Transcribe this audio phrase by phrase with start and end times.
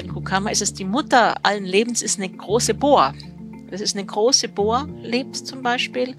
[0.00, 3.14] den Kukama ist es die Mutter allen Lebens, ist eine große Bohr.
[3.72, 6.14] Das ist eine große Bohr, lebt zum Beispiel.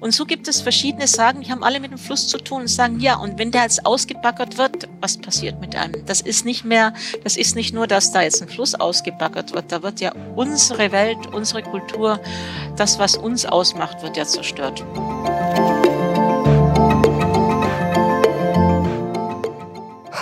[0.00, 2.68] Und so gibt es verschiedene Sagen, die haben alle mit dem Fluss zu tun und
[2.68, 6.04] sagen, ja, und wenn der jetzt ausgebaggert wird, was passiert mit einem?
[6.06, 6.92] Das ist nicht mehr,
[7.22, 10.90] das ist nicht nur, dass da jetzt ein Fluss ausgebaggert wird, da wird ja unsere
[10.90, 12.20] Welt, unsere Kultur,
[12.76, 14.84] das, was uns ausmacht, wird ja zerstört.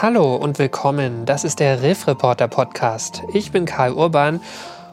[0.03, 1.25] Hallo und willkommen.
[1.25, 3.23] Das ist der Riff Reporter Podcast.
[3.33, 4.43] Ich bin Karl Urban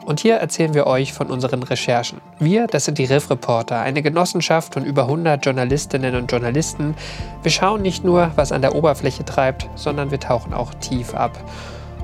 [0.06, 2.22] und hier erzählen wir euch von unseren Recherchen.
[2.40, 6.96] Wir, das sind die Riff Reporter, eine Genossenschaft von über 100 Journalistinnen und Journalisten.
[7.42, 11.38] Wir schauen nicht nur, was an der Oberfläche treibt, sondern wir tauchen auch tief ab.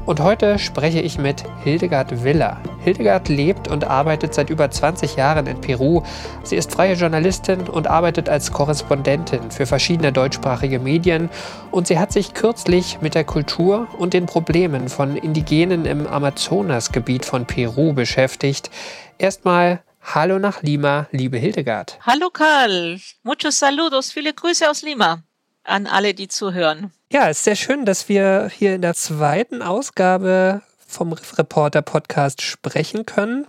[0.09, 2.59] Und heute spreche ich mit Hildegard Willer.
[2.84, 6.02] Hildegard lebt und arbeitet seit über 20 Jahren in Peru.
[6.41, 11.30] Sie ist freie Journalistin und arbeitet als Korrespondentin für verschiedene deutschsprachige Medien.
[11.70, 17.23] Und sie hat sich kürzlich mit der Kultur und den Problemen von Indigenen im Amazonasgebiet
[17.23, 18.72] von Peru beschäftigt.
[19.19, 22.00] Erstmal Hallo nach Lima, liebe Hildegard.
[22.02, 25.22] Hallo Karl, muchos saludos, viele Grüße aus Lima
[25.64, 26.91] an alle, die zuhören.
[27.12, 32.44] Ja, es ist sehr schön, dass wir hier in der zweiten Ausgabe vom Reporter Podcast
[32.44, 33.48] sprechen können.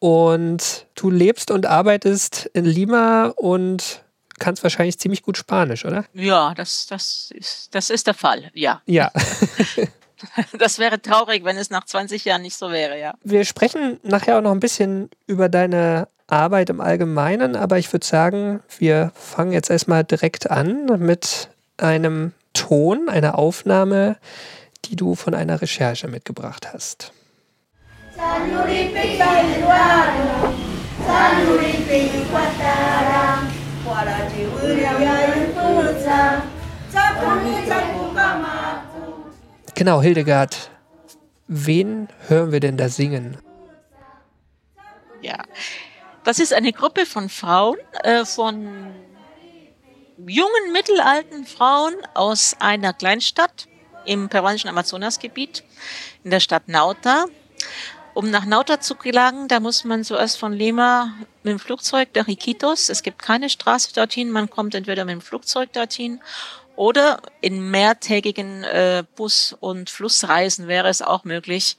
[0.00, 4.02] Und du lebst und arbeitest in Lima und
[4.40, 6.04] kannst wahrscheinlich ziemlich gut Spanisch, oder?
[6.14, 8.82] Ja, das, das, ist, das ist der Fall, ja.
[8.86, 9.12] Ja.
[10.58, 13.14] das wäre traurig, wenn es nach 20 Jahren nicht so wäre, ja.
[13.22, 18.04] Wir sprechen nachher auch noch ein bisschen über deine Arbeit im Allgemeinen, aber ich würde
[18.06, 24.16] sagen, wir fangen jetzt erstmal direkt an mit einem Ton, einer Aufnahme,
[24.84, 27.12] die du von einer Recherche mitgebracht hast.
[39.76, 40.70] Genau, Hildegard,
[41.46, 43.36] wen hören wir denn da singen?
[45.22, 45.44] Ja,
[46.24, 48.92] das ist eine Gruppe von Frauen, äh, von
[50.26, 53.68] jungen, mittelalten Frauen aus einer Kleinstadt
[54.04, 55.62] im peruanischen Amazonasgebiet,
[56.24, 57.26] in der Stadt Nauta.
[58.14, 61.14] Um nach Nauta zu gelangen, da muss man zuerst von Lima
[61.44, 62.88] mit dem Flugzeug nach Iquitos.
[62.88, 64.30] Es gibt keine Straße dorthin.
[64.30, 66.20] Man kommt entweder mit dem Flugzeug dorthin
[66.78, 71.76] oder in mehrtägigen äh, Bus- und Flussreisen wäre es auch möglich,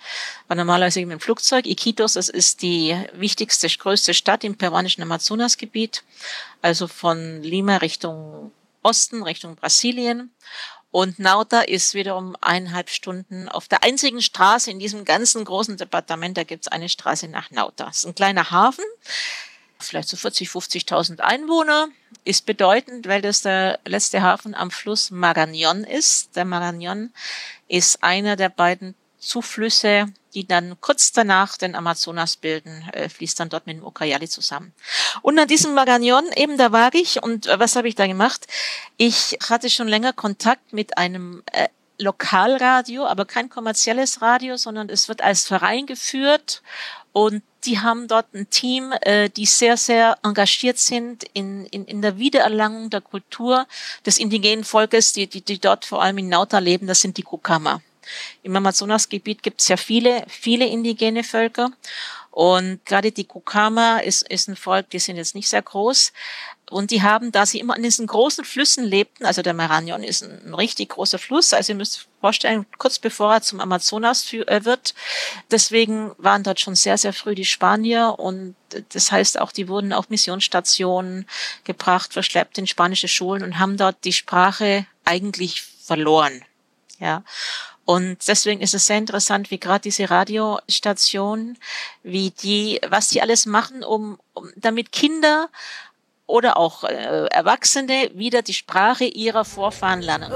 [0.50, 1.66] weil normalerweise mit dem Flugzeug.
[1.66, 6.04] Iquitos, das ist die wichtigste, größte Stadt im peruanischen Amazonasgebiet,
[6.62, 8.52] also von Lima Richtung
[8.84, 10.34] Osten, Richtung Brasilien.
[10.92, 16.36] Und Nauta ist wiederum eineinhalb Stunden auf der einzigen Straße in diesem ganzen großen Departement.
[16.36, 17.86] Da gibt es eine Straße nach Nauta.
[17.86, 18.84] Das ist ein kleiner Hafen
[19.80, 21.88] vielleicht so 40, 50.000 Einwohner,
[22.26, 26.36] ist bedeutend, weil das der letzte Hafen am Fluss Marañón ist.
[26.36, 27.10] Der Marañón
[27.68, 33.50] ist einer der beiden Zuflüsse, die dann kurz danach den Amazonas bilden, äh, fließt dann
[33.50, 34.74] dort mit dem Ucayali zusammen.
[35.22, 38.48] Und an diesem Marañón eben, da war ich und äh, was habe ich da gemacht?
[38.98, 45.10] Ich hatte schon länger Kontakt mit einem äh, Lokalradio, aber kein kommerzielles Radio, sondern es
[45.10, 46.62] wird als Verein geführt
[47.12, 52.02] und die haben dort ein Team, äh, die sehr, sehr engagiert sind in, in, in
[52.02, 53.68] der Wiedererlangung der Kultur
[54.06, 57.24] des indigenen Volkes, die, die, die dort vor allem in Nauta leben, das sind die
[57.24, 57.82] Kukama.
[58.44, 61.72] Im Amazonasgebiet gibt es ja viele, viele indigene Völker.
[62.32, 66.14] Und gerade die Kukama ist, ist ein Volk, die sind jetzt nicht sehr groß,
[66.70, 70.24] und die haben, da sie immer an diesen großen Flüssen lebten, also der Marañón ist
[70.24, 74.66] ein, ein richtig großer Fluss, also ihr müsst vorstellen, kurz bevor er zum Amazonas äh,
[74.66, 74.94] wird.
[75.52, 78.56] Deswegen waren dort schon sehr, sehr früh die Spanier und
[78.90, 81.26] das heißt auch, die wurden auf Missionsstationen
[81.64, 86.44] gebracht, verschleppt in spanische Schulen und haben dort die Sprache eigentlich verloren.
[87.00, 87.24] Ja.
[87.86, 91.58] Und deswegen ist es sehr interessant, wie gerade diese Radiostation,
[92.04, 95.50] wie die, was die alles machen, um, um damit Kinder
[96.30, 100.32] oder auch äh, Erwachsene wieder die Sprache ihrer Vorfahren lernen.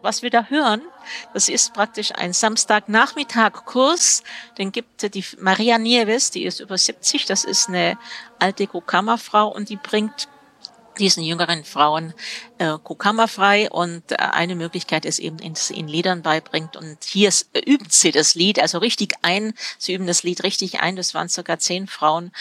[0.00, 0.82] Was wir da hören,
[1.34, 4.22] das ist praktisch ein Samstagnachmittag-Kurs.
[4.56, 7.26] Den gibt die Maria Nieves, die ist über 70.
[7.26, 7.98] Das ist eine
[8.38, 10.28] alte Kokama-Frau und die bringt
[10.98, 12.14] diesen jüngeren Frauen
[12.58, 17.02] äh, Kokama frei und äh, eine Möglichkeit ist eben, dass sie ihnen Liedern beibringt und
[17.04, 20.96] hier äh, übt sie das Lied, also richtig ein, sie üben das Lied richtig ein,
[20.96, 22.32] das waren sogar zehn Frauen,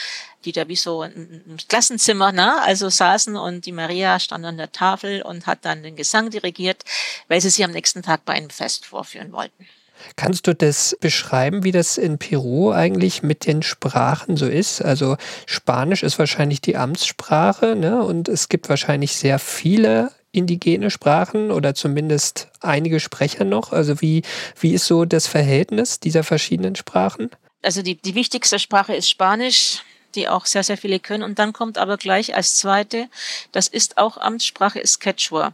[0.45, 4.71] die da wie so ein Klassenzimmer, ne, also saßen und die Maria stand an der
[4.71, 6.83] Tafel und hat dann den Gesang dirigiert,
[7.27, 9.67] weil sie sie am nächsten Tag bei einem Fest vorführen wollten.
[10.15, 14.81] Kannst du das beschreiben, wie das in Peru eigentlich mit den Sprachen so ist?
[14.81, 18.01] Also Spanisch ist wahrscheinlich die Amtssprache ne?
[18.03, 23.71] und es gibt wahrscheinlich sehr viele indigene Sprachen oder zumindest einige Sprecher noch.
[23.71, 24.23] Also wie,
[24.59, 27.31] wie ist so das Verhältnis dieser verschiedenen Sprachen?
[27.63, 29.81] Also die, die wichtigste Sprache ist Spanisch
[30.17, 31.23] die auch sehr, sehr viele können.
[31.23, 33.07] Und dann kommt aber gleich als zweite,
[33.53, 35.53] das ist auch Amtssprache, ist Quechua.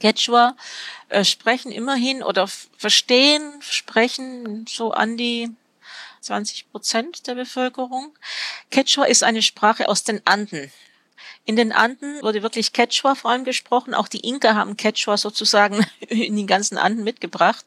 [0.00, 0.56] Quechua
[1.08, 5.50] äh, sprechen immerhin oder verstehen, sprechen so an die
[6.20, 8.16] 20 Prozent der Bevölkerung.
[8.70, 10.72] Quechua ist eine Sprache aus den Anden.
[11.46, 13.94] In den Anden wurde wirklich Quechua vor allem gesprochen.
[13.94, 17.64] Auch die Inka haben Quechua sozusagen in den ganzen Anden mitgebracht.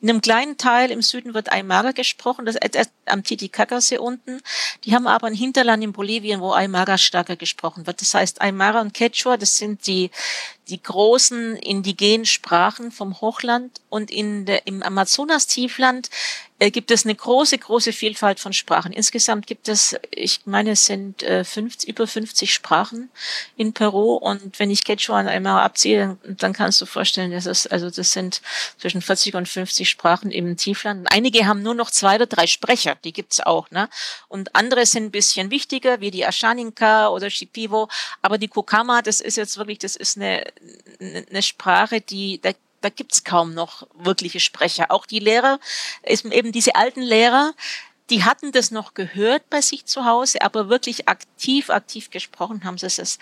[0.00, 4.40] In einem kleinen Teil im Süden wird Aymara gesprochen, das ist am Titicacasee unten.
[4.84, 8.00] Die haben aber ein Hinterland in Bolivien, wo Aymara stärker gesprochen wird.
[8.00, 10.10] Das heißt, Aymara und Quechua, das sind die,
[10.68, 16.10] die großen indigenen Sprachen vom Hochland und in der, im Amazonas-Tiefland
[16.58, 18.92] gibt es eine große, große Vielfalt von Sprachen.
[18.92, 23.10] Insgesamt gibt es, ich meine, es sind äh, 50, über 50 Sprachen
[23.56, 27.90] in Peru und wenn ich Quechua einmal abziehe, dann, kannst du vorstellen, dass es, also
[27.90, 28.40] das sind
[28.78, 31.06] zwischen 40 und 50 Sprachen im Tiefland.
[31.10, 33.88] Einige haben nur noch zwei oder drei Sprecher, die gibt's auch, ne?
[34.28, 37.88] Und andere sind ein bisschen wichtiger, wie die Ashaninka oder Shipivo,
[38.22, 40.44] aber die Kokama, das ist jetzt wirklich, das ist eine
[41.00, 42.50] eine Sprache, die, da,
[42.80, 44.90] da gibt's kaum noch wirkliche Sprecher.
[44.90, 45.58] Auch die Lehrer,
[46.04, 47.52] eben diese alten Lehrer,
[48.10, 52.78] die hatten das noch gehört bei sich zu Hause, aber wirklich aktiv, aktiv gesprochen haben
[52.78, 53.18] sie es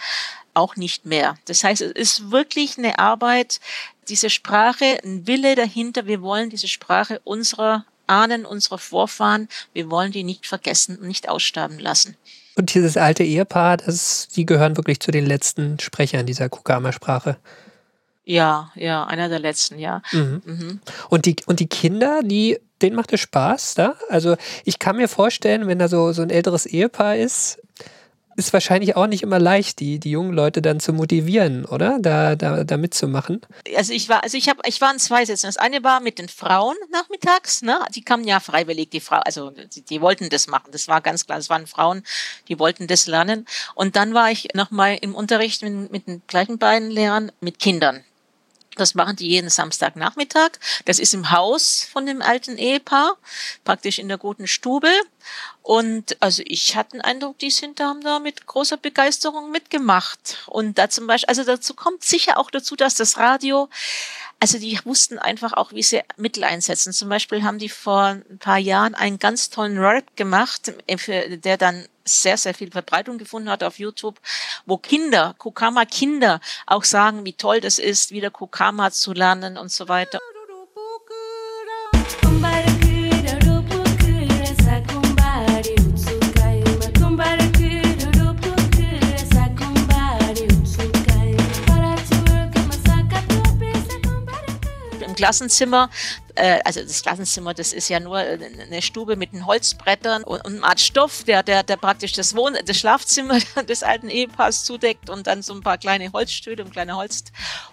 [0.53, 1.37] auch nicht mehr.
[1.47, 3.61] Das heißt, es ist wirklich eine Arbeit,
[4.09, 6.07] diese Sprache, ein Wille dahinter.
[6.07, 11.29] Wir wollen diese Sprache unserer Ahnen, unserer Vorfahren, wir wollen die nicht vergessen und nicht
[11.29, 12.17] aussterben lassen.
[12.57, 17.39] Und dieses alte Ehepaar, das, die gehören wirklich zu den letzten Sprechern dieser Kukama-Sprache.
[18.25, 20.01] Ja, ja, einer der letzten, ja.
[20.13, 20.43] Mhm.
[20.45, 20.81] Mhm.
[21.11, 23.97] Und, die, und die Kinder, die, denen macht es Spaß, da?
[24.09, 27.61] Also ich kann mir vorstellen, wenn da so, so ein älteres Ehepaar ist,
[28.37, 31.99] ist wahrscheinlich auch nicht immer leicht, die, die jungen Leute dann zu motivieren, oder?
[32.01, 33.43] Da, da, da mitzumachen.
[33.77, 35.47] Also ich war, also ich habe, ich war in zwei Sätzen.
[35.47, 37.79] Das eine war mit den Frauen nachmittags, ne?
[37.95, 40.71] Die kamen ja freiwillig, die Frau, also die, die wollten das machen.
[40.73, 41.39] Das war ganz klar.
[41.39, 42.03] Das waren Frauen,
[42.49, 43.47] die wollten das lernen.
[43.75, 48.03] Und dann war ich nochmal im Unterricht mit, mit den gleichen beiden Lehrern mit Kindern.
[48.77, 50.51] Das machen die jeden Samstagnachmittag.
[50.85, 53.17] Das ist im Haus von dem alten Ehepaar,
[53.65, 54.91] praktisch in der guten Stube.
[55.63, 60.45] Und also ich hatte den Eindruck, die sind da, haben da mit großer Begeisterung mitgemacht.
[60.47, 63.69] Und da zum Beispiel, also dazu kommt sicher auch dazu, dass das Radio
[64.45, 66.93] also die wussten einfach auch, wie sie Mittel einsetzen.
[66.93, 71.57] Zum Beispiel haben die vor ein paar Jahren einen ganz tollen Rap gemacht, äh, der
[71.57, 74.21] dann sehr, sehr viel Verbreitung gefunden hat auf YouTube,
[74.67, 79.73] wo Kinder, Kukama Kinder auch sagen, wie toll das ist, wieder Kukama zu lernen und
[79.73, 80.19] so weiter.
[95.15, 95.91] Klassenzimmer,
[96.35, 100.45] äh, also das Klassenzimmer, das ist ja nur äh, eine Stube mit den Holzbrettern und,
[100.45, 103.39] und eine Art Stoff, der, der, der praktisch das Wohn das Schlafzimmer
[103.69, 107.25] des alten Ehepaars zudeckt und dann so ein paar kleine Holzstühle und ein kleiner Holz,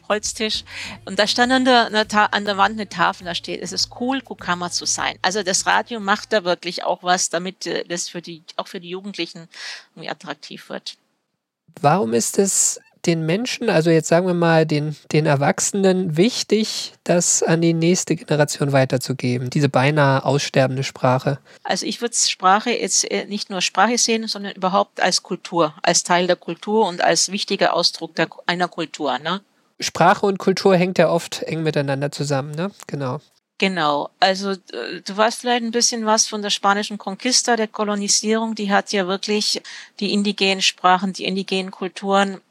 [0.07, 0.63] Holztisch.
[1.05, 1.87] Und da stand an der,
[2.31, 5.17] an der Wand eine Tafel, da steht, es ist cool, Kukama zu sein.
[5.21, 8.79] Also das Radio macht da wirklich auch was, damit äh, das für die, auch für
[8.79, 9.47] die Jugendlichen
[9.95, 10.97] irgendwie attraktiv wird.
[11.79, 17.43] Warum ist es den Menschen, also jetzt sagen wir mal den, den Erwachsenen, wichtig, das
[17.43, 21.39] an die nächste Generation weiterzugeben, diese beinahe aussterbende Sprache?
[21.63, 26.03] Also ich würde Sprache jetzt äh, nicht nur Sprache sehen, sondern überhaupt als Kultur, als
[26.03, 29.17] Teil der Kultur und als wichtiger Ausdruck der, einer Kultur.
[29.19, 29.41] Ne?
[29.79, 32.71] Sprache und Kultur hängt ja oft eng miteinander zusammen, ne?
[32.87, 33.19] Genau.
[33.57, 38.55] Genau, also äh, du weißt vielleicht ein bisschen was von der spanischen Conquista, der Kolonisierung,
[38.55, 39.61] die hat ja wirklich
[39.99, 42.41] die indigenen Sprachen, die indigenen Kulturen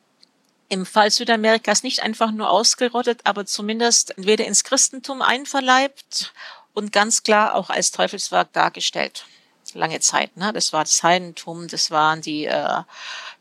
[0.70, 6.32] im Fall Südamerikas nicht einfach nur ausgerottet, aber zumindest entweder ins Christentum einverleibt
[6.72, 9.26] und ganz klar auch als Teufelswerk dargestellt.
[9.74, 10.52] Lange Zeit, ne?
[10.52, 12.82] Das war das Heidentum, das waren die äh,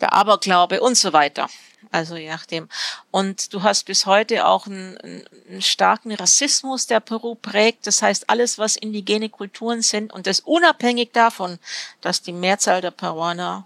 [0.01, 1.50] der Aberglaube und so weiter.
[1.91, 2.69] Also je nachdem.
[3.09, 7.88] Und du hast bis heute auch einen, einen starken Rassismus, der Peru prägt.
[7.88, 11.57] Das heißt, alles, was indigene Kulturen sind und das unabhängig davon,
[12.01, 13.65] dass die Mehrzahl der Peruaner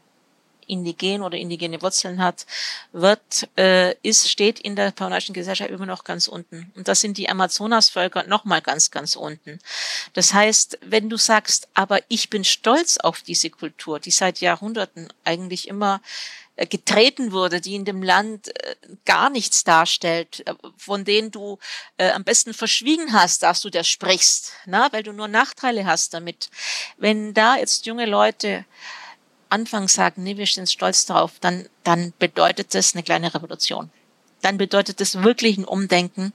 [0.68, 2.46] indigen oder indigene Wurzeln hat,
[2.92, 6.72] wird, äh, ist, steht in der peruanischen Gesellschaft immer noch ganz unten.
[6.76, 9.60] Und das sind die Amazonasvölker nochmal ganz, ganz unten.
[10.14, 15.12] Das heißt, wenn du sagst, aber ich bin stolz auf diese Kultur, die seit Jahrhunderten
[15.24, 16.02] eigentlich immer
[16.56, 21.58] äh, getreten wurde, die in dem Land äh, gar nichts darstellt, äh, von denen du
[21.98, 26.14] äh, am besten verschwiegen hast, dass du das sprichst, na, weil du nur Nachteile hast
[26.14, 26.52] damit.
[26.98, 28.66] Wenn da jetzt junge Leute
[29.54, 33.90] anfangs sagen, nee, wir sind stolz darauf, dann, dann bedeutet das eine kleine Revolution
[34.44, 36.34] dann bedeutet das wirklich ein Umdenken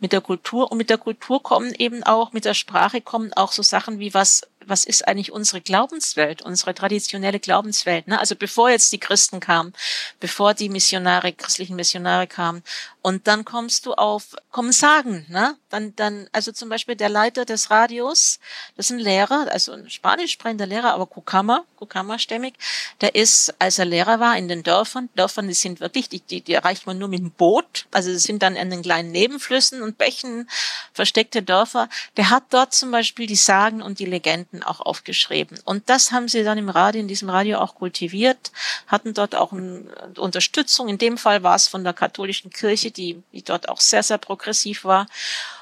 [0.00, 0.72] mit der Kultur.
[0.72, 4.14] Und mit der Kultur kommen eben auch, mit der Sprache kommen auch so Sachen wie
[4.14, 8.08] was was ist eigentlich unsere Glaubenswelt, unsere traditionelle Glaubenswelt.
[8.08, 8.18] Ne?
[8.18, 9.72] Also bevor jetzt die Christen kamen,
[10.20, 12.62] bevor die Missionare, christlichen Missionare kamen,
[13.02, 15.56] und dann kommst du auf, kommen Sagen, ne?
[15.68, 18.38] Dann, dann, also zum Beispiel der Leiter des Radios,
[18.76, 22.54] das ist ein Lehrer, also ein spanisch sprechender Lehrer, aber Kukama, Kukama-stämmig,
[23.00, 26.42] der ist, als er Lehrer war in den Dörfern, Dörfern, die sind wirklich, die, die,
[26.42, 29.82] die erreicht man nur mit dem Boot, also das sind dann in den kleinen Nebenflüssen
[29.82, 30.48] und Bächen
[30.92, 31.88] versteckte Dörfer.
[32.16, 35.58] Der hat dort zum Beispiel die Sagen und die Legenden auch aufgeschrieben.
[35.64, 38.52] Und das haben sie dann im Radio, in diesem Radio auch kultiviert,
[38.86, 39.86] hatten dort auch eine
[40.18, 40.88] Unterstützung.
[40.88, 44.18] In dem Fall war es von der katholischen Kirche, die, die dort auch sehr, sehr
[44.18, 45.06] progressiv war.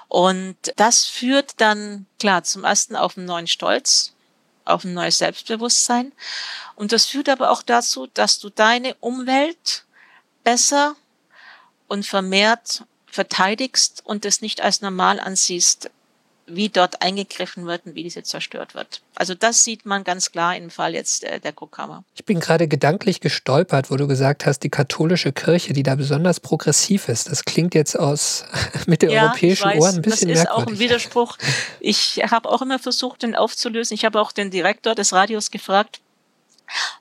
[0.09, 4.13] Und das führt dann, klar, zum ersten auf einen neuen Stolz,
[4.65, 6.13] auf ein neues Selbstbewusstsein.
[6.75, 9.85] Und das führt aber auch dazu, dass du deine Umwelt
[10.43, 10.97] besser
[11.89, 15.91] und vermehrt verteidigst und es nicht als normal ansiehst,
[16.55, 19.03] wie dort eingegriffen wird und wie diese zerstört wird.
[19.15, 22.05] Also das sieht man ganz klar im Fall jetzt äh, der Kuckhammer.
[22.15, 26.41] Ich bin gerade gedanklich gestolpert, wo du gesagt hast, die katholische Kirche, die da besonders
[26.41, 27.31] progressiv ist.
[27.31, 28.45] Das klingt jetzt aus
[28.87, 30.45] mitteleuropäischen ja, Ohren ein bisschen merkwürdig.
[30.45, 31.39] Das ist auch ein Widerspruch.
[31.81, 33.95] Ich habe auch immer versucht, den aufzulösen.
[33.95, 36.01] Ich habe auch den Direktor des Radios gefragt,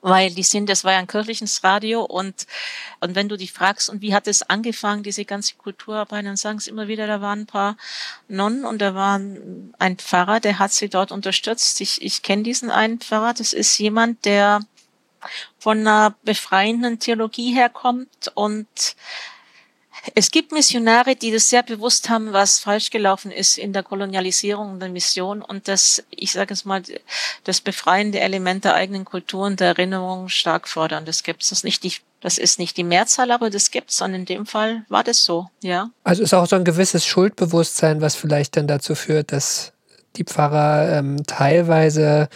[0.00, 2.46] weil die sind, das war ja ein kirchliches Radio und,
[3.00, 6.60] und wenn du die fragst, und wie hat es angefangen, diese ganze Kulturarbeit, dann sagen
[6.60, 7.76] sie immer wieder, da waren ein paar
[8.28, 11.80] Nonnen und da war ein Pfarrer, der hat sie dort unterstützt.
[11.80, 14.60] Ich, ich kenne diesen einen Pfarrer, das ist jemand, der
[15.58, 18.66] von einer befreienden Theologie herkommt und
[20.14, 24.80] es gibt Missionare, die das sehr bewusst haben, was falsch gelaufen ist in der Kolonialisierung
[24.80, 26.82] der Mission und das, ich sage es mal,
[27.44, 31.04] das befreiende Element der eigenen Kultur und der Erinnerung stark fordern.
[31.04, 31.64] Das gibt es.
[31.64, 34.00] Nicht die, das ist nicht die Mehrzahl, aber das gibt es.
[34.00, 35.90] Und in dem Fall war das so, ja.
[36.04, 39.72] Also ist auch so ein gewisses Schuldbewusstsein, was vielleicht dann dazu führt, dass
[40.16, 42.28] die Pfarrer ähm, teilweise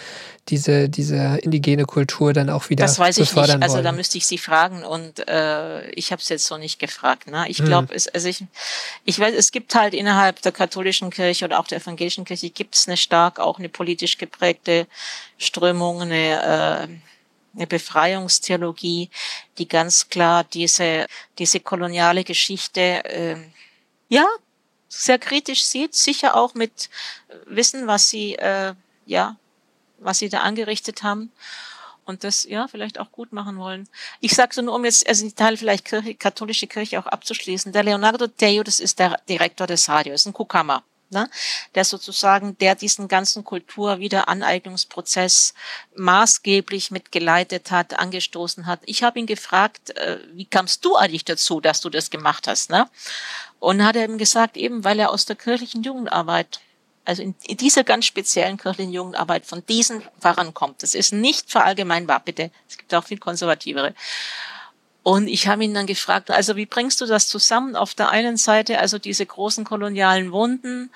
[0.49, 3.63] diese, diese indigene Kultur dann auch wieder Das weiß ich nicht.
[3.63, 3.85] Also wollen.
[3.85, 7.29] da müsste ich Sie fragen und äh, ich habe es jetzt so nicht gefragt.
[7.29, 7.47] Ne?
[7.49, 7.97] Ich glaube, hm.
[7.97, 8.45] es, also ich,
[9.05, 12.75] ich weiß, es gibt halt innerhalb der katholischen Kirche oder auch der evangelischen Kirche gibt
[12.75, 14.87] es eine stark auch eine politisch geprägte
[15.39, 16.89] Strömung, eine äh,
[17.57, 19.11] eine Befreiungstheologie,
[19.59, 21.07] die ganz klar diese
[21.39, 23.37] diese koloniale Geschichte äh,
[24.09, 24.27] ja
[25.03, 26.89] sehr kritisch sieht, sicher auch mit
[27.47, 28.75] Wissen, was sie äh,
[29.07, 29.37] ja
[29.99, 31.33] was sie da angerichtet haben
[32.05, 33.89] und das ja vielleicht auch gut machen wollen.
[34.21, 37.73] Ich sage so nur, um jetzt also die Teil vielleicht Kirche, katholische Kirche auch abzuschließen.
[37.73, 40.83] Der Leonardo Teo, das ist der Direktor des Radios, ein Kukama,
[41.15, 41.31] ne?
[41.75, 45.55] der sozusagen, der diesen ganzen Kulturwiederaneignungsprozess
[45.97, 48.81] maßgeblich mitgeleitet hat, angestoßen hat.
[48.85, 52.69] Ich habe ihn gefragt, äh, wie kamst du eigentlich dazu, dass du das gemacht hast?
[52.69, 52.91] Ne?
[53.59, 56.61] Und hat er ihm gesagt, eben weil er aus der kirchlichen Jugendarbeit
[57.05, 60.83] also in, in dieser ganz speziellen kirchlichen Jugendarbeit von diesen Pfarrern kommt.
[60.83, 62.51] Das ist nicht verallgemeinbar, bitte.
[62.69, 63.95] Es gibt auch viel konservativere.
[65.05, 67.77] Und ich habe ihn dann gefragt, also wie bringst du das zusammen?
[67.77, 70.91] Auf der einen Seite also diese großen kolonialen Wunden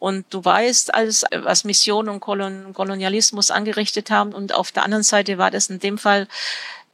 [0.00, 5.04] und du weißt alles, was Mission und Kolon Kolonialismus angerichtet haben und auf der anderen
[5.04, 6.26] Seite war das in dem Fall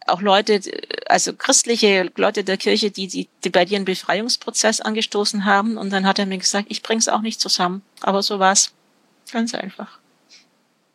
[0.08, 0.60] auch Leute,
[1.06, 5.78] also christliche Leute der Kirche, die, die, die bei dir einen Befreiungsprozess angestoßen haben.
[5.78, 7.82] Und dann hat er mir gesagt, ich bring's auch nicht zusammen.
[8.00, 8.72] Aber so war's.
[9.32, 9.98] Ganz einfach.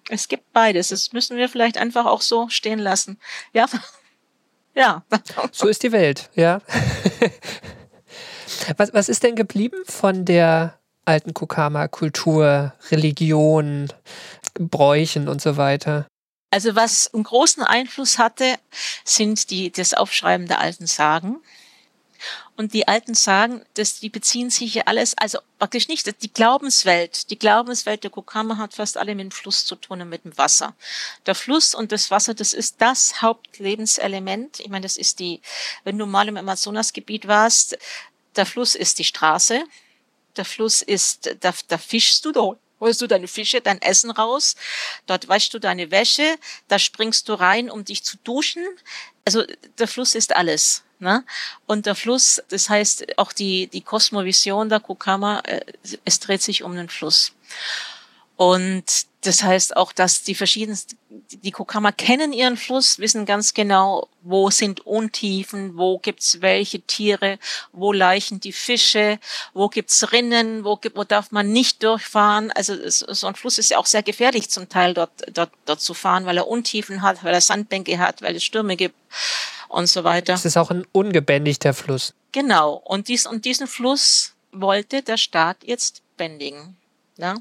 [0.10, 0.90] Es gibt beides.
[0.90, 3.20] Das müssen wir vielleicht einfach auch so stehen lassen.
[3.54, 3.68] Ja.
[4.76, 5.04] Ja.
[5.52, 6.62] So ist die Welt, ja.
[8.78, 13.92] Was, was ist denn geblieben von der alten Kukama-Kultur, Religion,
[14.54, 16.08] Bräuchen und so weiter?
[16.50, 18.58] Also was einen großen Einfluss hatte,
[19.04, 21.38] sind die, das Aufschreiben der alten Sagen.
[22.56, 27.30] Und die alten Sagen, das, die beziehen sich ja alles, also praktisch nicht, die Glaubenswelt,
[27.30, 30.38] die Glaubenswelt der Kokama hat fast alle mit dem Fluss zu tun und mit dem
[30.38, 30.76] Wasser.
[31.26, 34.60] Der Fluss und das Wasser, das ist das Hauptlebenselement.
[34.60, 35.42] Ich meine, das ist die,
[35.84, 37.78] wenn du mal im Amazonasgebiet warst,
[38.36, 39.64] der Fluss ist die Straße,
[40.38, 44.56] der Fluss ist, da, da fischst du, da holst du deine Fische, dein Essen raus,
[45.06, 46.38] dort wäschst du deine Wäsche,
[46.68, 48.64] da springst du rein, um dich zu duschen.
[49.26, 49.44] Also
[49.78, 50.84] der Fluss ist alles.
[51.04, 51.24] Ne?
[51.68, 55.62] Und der Fluss, das heißt auch die, die Kosmovision der Kukama, äh,
[56.06, 57.34] es dreht sich um den Fluss.
[58.38, 58.86] Und
[59.22, 64.50] das heißt auch, dass die verschiedensten, die Kokama kennen ihren Fluss, wissen ganz genau, wo
[64.50, 67.40] sind Untiefen, wo gibt's welche Tiere,
[67.72, 69.20] wo leichen die Fische,
[69.54, 72.52] wo gibt's Rinnen, wo, wo darf man nicht durchfahren.
[72.52, 75.94] Also so ein Fluss ist ja auch sehr gefährlich zum Teil dort, dort, dort zu
[75.94, 78.96] fahren, weil er Untiefen hat, weil er Sandbänke hat, weil es Stürme gibt
[79.74, 80.34] und so weiter.
[80.34, 82.14] Es ist auch ein ungebändigter Fluss.
[82.32, 82.82] Genau.
[82.86, 86.78] Und, dies, und diesen Fluss wollte der Staat jetzt bändigen.
[87.18, 87.36] Ja?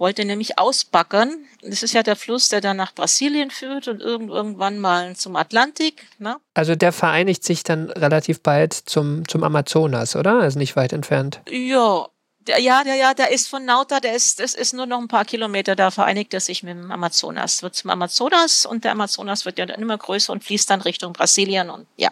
[0.00, 1.44] wollte nämlich ausbaggern.
[1.62, 6.06] Das ist ja der Fluss, der dann nach Brasilien führt und irgendwann mal zum Atlantik.
[6.18, 6.38] Ne?
[6.54, 10.40] Also der vereinigt sich dann relativ bald zum, zum Amazonas, oder?
[10.40, 11.42] Also nicht weit entfernt.
[11.50, 12.08] Ja,
[12.46, 15.08] der, ja, der, ja, der ist von Nauta, der ist, das ist nur noch ein
[15.08, 17.62] paar Kilometer, da vereinigt er sich mit dem Amazonas.
[17.62, 21.12] Wird zum Amazonas und der Amazonas wird ja dann immer größer und fließt dann Richtung
[21.12, 22.10] Brasilien und ja.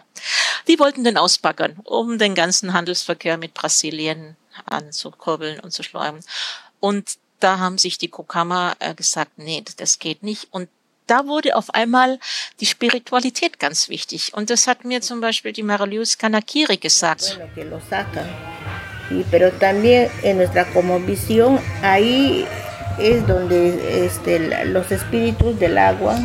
[0.67, 6.19] Die wollten den ausbaggern, um den ganzen Handelsverkehr mit Brasilien anzukurbeln und zu schleudern.
[6.79, 10.47] Und da haben sich die Kokama äh, gesagt, nee, das geht nicht.
[10.51, 10.69] Und
[11.07, 12.19] da wurde auf einmal
[12.59, 14.33] die Spiritualität ganz wichtig.
[14.35, 17.39] Und das hat mir zum Beispiel die Marilius Kanakiri gesagt.
[19.11, 22.45] Y, pero también en nuestra como visión ahí
[22.99, 26.17] es donde este, los espíritus del agua,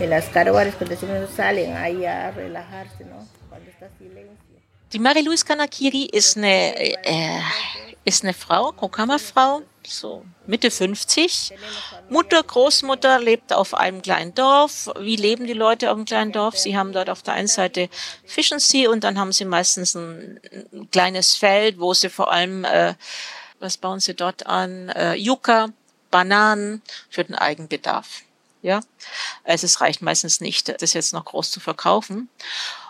[0.00, 0.96] en las carobares cuando
[1.28, 3.26] salen ahí a relajarse, ¿no?
[3.48, 4.36] Cuando está silencio.
[4.92, 7.40] Die Marie-Louise Kanakiri ist eine, äh,
[8.04, 9.62] ist eine Frau, Kokama-Frau,
[9.92, 11.54] so Mitte 50.
[12.08, 14.90] Mutter, Großmutter lebt auf einem kleinen Dorf.
[14.98, 16.58] Wie leben die Leute auf einem kleinen Dorf?
[16.58, 17.88] Sie haben dort auf der einen Seite
[18.24, 20.40] fischen sie und dann haben sie meistens ein,
[20.72, 22.94] ein kleines Feld, wo sie vor allem, äh,
[23.58, 24.88] was bauen sie dort an?
[24.90, 25.68] Äh, Yucca,
[26.10, 28.22] Bananen für den Eigenbedarf.
[28.66, 28.80] Ja,
[29.44, 32.28] also es reicht meistens nicht, das jetzt noch groß zu verkaufen.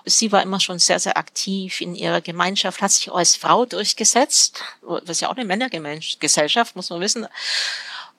[0.07, 4.63] Sie war immer schon sehr, sehr aktiv in ihrer Gemeinschaft, hat sich als Frau durchgesetzt,
[4.81, 7.27] was ja auch eine Männergesellschaft, muss man wissen.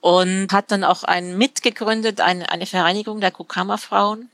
[0.01, 4.29] Und hat dann auch einen mitgegründet, eine, eine Vereinigung der Kukama-Frauen.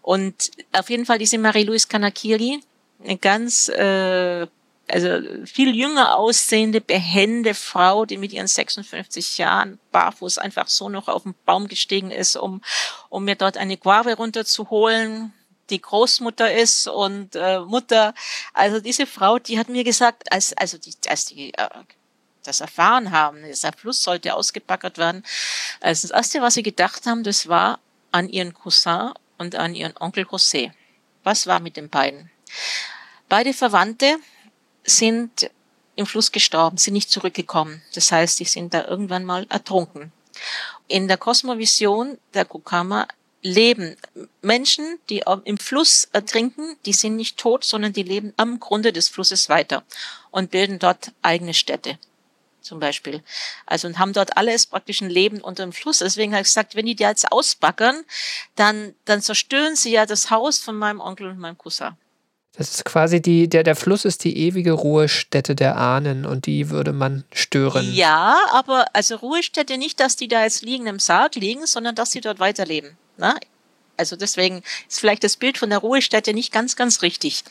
[0.00, 2.62] Und auf jeden Fall diese Marie-Louise Kanakiri,
[3.02, 4.46] eine ganz äh,
[4.90, 11.08] also viel jünger aussehende, behende Frau, die mit ihren 56 Jahren barfuß einfach so noch
[11.08, 12.62] auf den Baum gestiegen ist, um,
[13.08, 15.32] um mir dort eine Guave runterzuholen,
[15.70, 18.14] die Großmutter ist und äh, Mutter.
[18.52, 21.68] Also diese Frau, die hat mir gesagt, als, also die, als die äh,
[22.42, 25.24] das erfahren haben, dieser Fluss sollte ausgepackert werden,
[25.80, 27.78] also das erste, was sie gedacht haben, das war
[28.12, 30.72] an ihren Cousin und an ihren Onkel José.
[31.22, 32.30] Was war mit den beiden?
[33.28, 34.16] Beide Verwandte
[34.84, 35.50] sind
[35.96, 37.82] im Fluss gestorben, sind nicht zurückgekommen.
[37.94, 40.12] Das heißt, die sind da irgendwann mal ertrunken.
[40.88, 43.06] In der Kosmovision der Kukama
[43.42, 43.96] leben
[44.42, 49.08] Menschen, die im Fluss ertrinken, die sind nicht tot, sondern die leben am Grunde des
[49.08, 49.82] Flusses weiter
[50.30, 51.98] und bilden dort eigene Städte
[52.60, 53.22] zum Beispiel.
[53.66, 55.98] Also und haben dort alles praktisch ein Leben unter dem Fluss.
[55.98, 58.04] Deswegen habe ich gesagt, wenn die die jetzt ausbaggern,
[58.54, 61.96] dann, dann zerstören sie ja das Haus von meinem Onkel und meinem Cousin.
[62.56, 66.68] Das ist quasi die, der, der Fluss ist die ewige Ruhestätte der Ahnen und die
[66.70, 67.92] würde man stören.
[67.94, 72.10] Ja, aber also Ruhestätte nicht, dass die da jetzt liegen im Sarg liegen, sondern dass
[72.10, 72.98] sie dort weiterleben.
[73.16, 73.34] Ne?
[74.00, 77.44] Also deswegen ist vielleicht das Bild von der Ruhestätte nicht ganz, ganz richtig.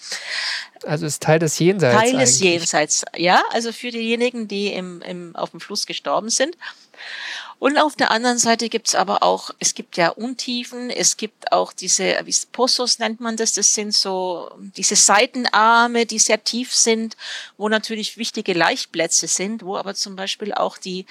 [0.84, 1.96] Also ist Teil des Jenseits.
[1.96, 3.42] Teil des Jenseits, ja.
[3.52, 6.58] Also für diejenigen, die im, im, auf dem Fluss gestorben sind.
[7.60, 11.74] Und auf der anderen Seite gibt's aber auch, es gibt ja Untiefen, es gibt auch
[11.74, 17.18] diese, wie Posos nennt man das, das sind so diese Seitenarme, die sehr tief sind,
[17.58, 21.06] wo natürlich wichtige Laichplätze sind, wo aber zum Beispiel auch die,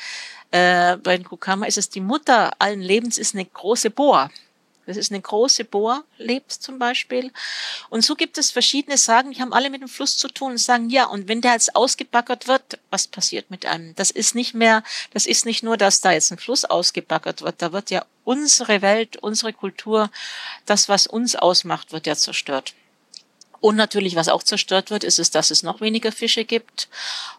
[0.50, 4.30] äh, bei den Kukama ist es die Mutter allen Lebens, ist eine große Bohr.
[4.88, 7.30] Das ist eine große Bohr, lebt zum Beispiel.
[7.90, 10.58] Und so gibt es verschiedene Sagen, die haben alle mit dem Fluss zu tun und
[10.58, 13.94] sagen, ja, und wenn der jetzt ausgebaggert wird, was passiert mit einem?
[13.96, 17.60] Das ist nicht mehr, das ist nicht nur, dass da jetzt ein Fluss ausgebaggert wird,
[17.60, 20.10] da wird ja unsere Welt, unsere Kultur,
[20.64, 22.72] das, was uns ausmacht, wird ja zerstört.
[23.60, 26.88] Und natürlich, was auch zerstört wird, ist es, dass es noch weniger Fische gibt.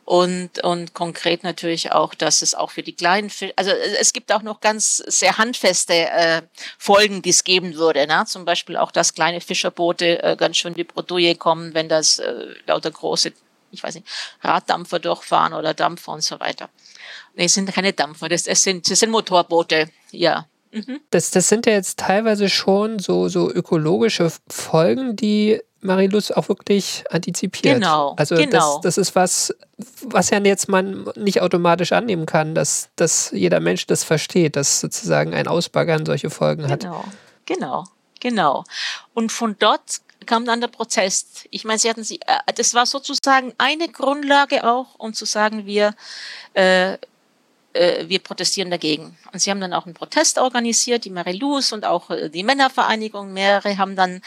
[0.03, 4.31] Und, und konkret natürlich auch, dass es auch für die kleinen Fische, also es gibt
[4.33, 6.41] auch noch ganz sehr handfeste äh,
[6.77, 8.05] Folgen, die es geben würde.
[8.05, 8.25] Ne?
[8.27, 12.47] Zum Beispiel auch, dass kleine Fischerboote äh, ganz schön die Bredouille kommen, wenn das äh,
[12.67, 13.31] lauter große,
[13.71, 14.07] ich weiß nicht,
[14.41, 16.69] Raddampfer durchfahren oder Dampfer und so weiter.
[17.35, 20.47] Nee, es sind keine Dampfer, das, das, sind, das sind Motorboote, ja.
[20.71, 20.99] Mhm.
[21.09, 27.03] Das, das sind ja jetzt teilweise schon so, so ökologische Folgen, die Marilus auch wirklich
[27.09, 27.75] antizipiert.
[27.75, 28.13] Genau.
[28.17, 28.75] Also genau.
[28.75, 29.55] Das, das ist was,
[30.01, 34.81] was ja jetzt man nicht automatisch annehmen kann, dass, dass jeder Mensch das versteht, dass
[34.81, 36.81] sozusagen ein Ausbaggern solche Folgen hat.
[36.81, 37.03] Genau,
[37.45, 37.83] genau,
[38.19, 38.63] genau.
[39.13, 41.45] Und von dort kam dann der Prozess.
[41.49, 45.65] Ich meine, sie hatten sie, äh, das war sozusagen eine Grundlage auch, um zu sagen,
[45.65, 45.95] wir
[46.53, 46.97] äh,
[47.73, 49.17] äh, wir protestieren dagegen.
[49.31, 53.31] Und sie haben dann auch einen Protest organisiert, die Marilus und auch äh, die Männervereinigung,
[53.31, 54.21] mehrere haben dann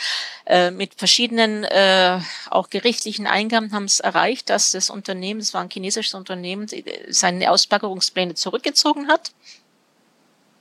[0.47, 5.63] äh, mit verschiedenen äh, auch gerichtlichen Eingaben haben es erreicht, dass das Unternehmen, das war
[5.63, 6.67] ein chinesisches Unternehmen,
[7.09, 9.33] seine Ausbaggerungspläne zurückgezogen hat.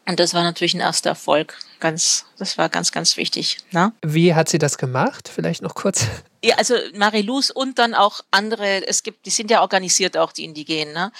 [0.08, 1.58] Und das war natürlich ein erster Erfolg.
[1.80, 3.60] Ganz, das war ganz, ganz wichtig.
[3.72, 3.94] Ne?
[4.02, 5.30] Wie hat sie das gemacht?
[5.34, 6.08] Vielleicht noch kurz.
[6.44, 10.44] Ja, also Marilus und dann auch andere, es gibt, die sind ja organisiert auch, die
[10.44, 10.94] Indigenen.
[10.94, 11.12] Ne?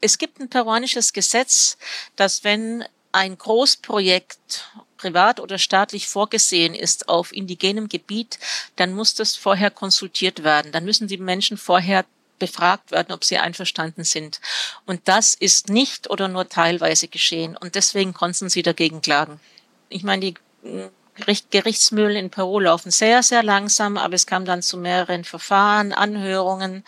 [0.00, 1.76] Es gibt ein peruanisches Gesetz,
[2.16, 4.64] dass wenn ein Großprojekt
[4.96, 8.38] privat oder staatlich vorgesehen ist auf indigenem Gebiet,
[8.76, 10.72] dann muss das vorher konsultiert werden.
[10.72, 12.04] Dann müssen die Menschen vorher
[12.38, 14.40] befragt werden, ob sie einverstanden sind.
[14.86, 17.56] Und das ist nicht oder nur teilweise geschehen.
[17.56, 19.40] Und deswegen konnten sie dagegen klagen.
[19.88, 20.34] Ich meine, die
[21.50, 26.84] Gerichtsmühlen in Peru laufen sehr, sehr langsam, aber es kam dann zu mehreren Verfahren, Anhörungen.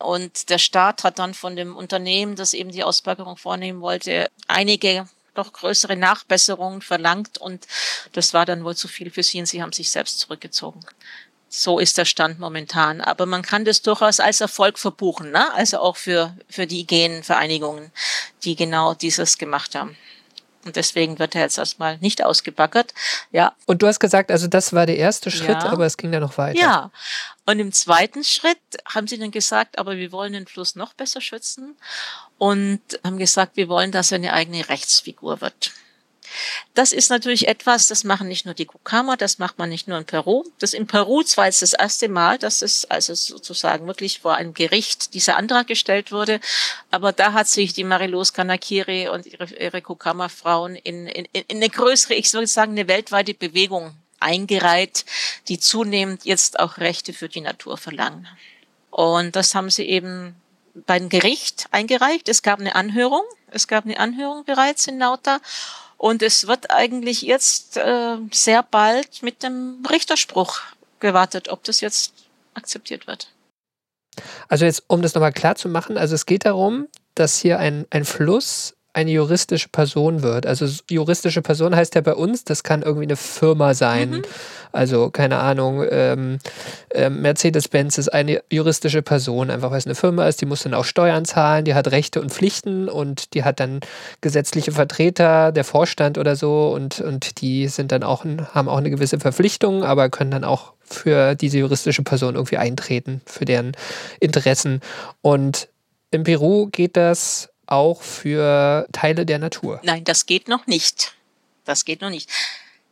[0.00, 5.08] Und der Staat hat dann von dem Unternehmen, das eben die Ausbürgerung vornehmen wollte, einige
[5.34, 7.66] doch größere Nachbesserungen verlangt und
[8.12, 10.80] das war dann wohl zu viel für sie und sie haben sich selbst zurückgezogen.
[11.48, 13.00] So ist der Stand momentan.
[13.00, 15.52] Aber man kann das durchaus als Erfolg verbuchen, ne?
[15.54, 17.90] also auch für, für die Genvereinigungen,
[18.44, 19.96] die genau dieses gemacht haben.
[20.64, 22.92] Und deswegen wird er jetzt erstmal nicht ausgebaggert.
[23.32, 23.54] Ja.
[23.66, 25.66] Und du hast gesagt, also das war der erste Schritt, ja.
[25.66, 26.58] aber es ging dann noch weiter.
[26.60, 26.90] Ja.
[27.46, 31.20] Und im zweiten Schritt haben sie dann gesagt, aber wir wollen den Fluss noch besser
[31.20, 31.76] schützen
[32.36, 35.72] und haben gesagt, wir wollen, dass er eine eigene Rechtsfigur wird.
[36.74, 39.98] Das ist natürlich etwas, das machen nicht nur die Kukama, das macht man nicht nur
[39.98, 40.44] in Peru.
[40.58, 44.54] Das in Peru zwar jetzt das erste Mal, dass es also sozusagen wirklich vor einem
[44.54, 46.40] Gericht dieser Antrag gestellt wurde,
[46.90, 51.68] aber da hat sich die Marilos Kanakiri und ihre, ihre Kukama-Frauen in, in, in eine
[51.68, 55.04] größere, ich würde sagen, eine weltweite Bewegung eingereiht,
[55.48, 58.28] die zunehmend jetzt auch Rechte für die Natur verlangen.
[58.90, 60.34] Und das haben sie eben
[60.74, 62.28] beim Gericht eingereicht.
[62.28, 63.22] Es gab eine Anhörung.
[63.50, 65.40] Es gab eine Anhörung bereits in Nauta.
[66.00, 70.60] Und es wird eigentlich jetzt äh, sehr bald mit dem Richterspruch
[70.98, 72.14] gewartet, ob das jetzt
[72.54, 73.28] akzeptiert wird.
[74.48, 77.86] Also jetzt, um das nochmal klar zu machen, also es geht darum, dass hier ein,
[77.90, 80.46] ein Fluss eine juristische Person wird.
[80.46, 84.10] Also juristische Person heißt ja bei uns, das kann irgendwie eine Firma sein.
[84.10, 84.22] Mhm.
[84.72, 86.38] Also keine Ahnung, ähm,
[86.90, 90.74] äh, Mercedes-Benz ist eine juristische Person, einfach weil es eine Firma ist, die muss dann
[90.74, 93.80] auch Steuern zahlen, die hat Rechte und Pflichten und die hat dann
[94.20, 98.90] gesetzliche Vertreter, der Vorstand oder so und, und die sind dann auch, haben auch eine
[98.90, 103.72] gewisse Verpflichtung, aber können dann auch für diese juristische Person irgendwie eintreten, für deren
[104.18, 104.80] Interessen.
[105.22, 105.68] Und
[106.10, 109.80] in Peru geht das auch für Teile der Natur?
[109.82, 111.14] Nein, das geht noch nicht.
[111.64, 112.30] Das geht noch nicht.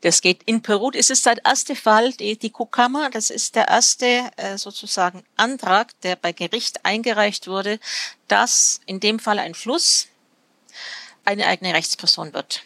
[0.00, 0.90] Das geht in Peru.
[0.94, 6.00] Es ist der erste Fall, die, die Kukama, das ist der erste äh, sozusagen Antrag,
[6.02, 7.80] der bei Gericht eingereicht wurde,
[8.28, 10.06] dass in dem Fall ein Fluss
[11.24, 12.62] eine eigene Rechtsperson wird.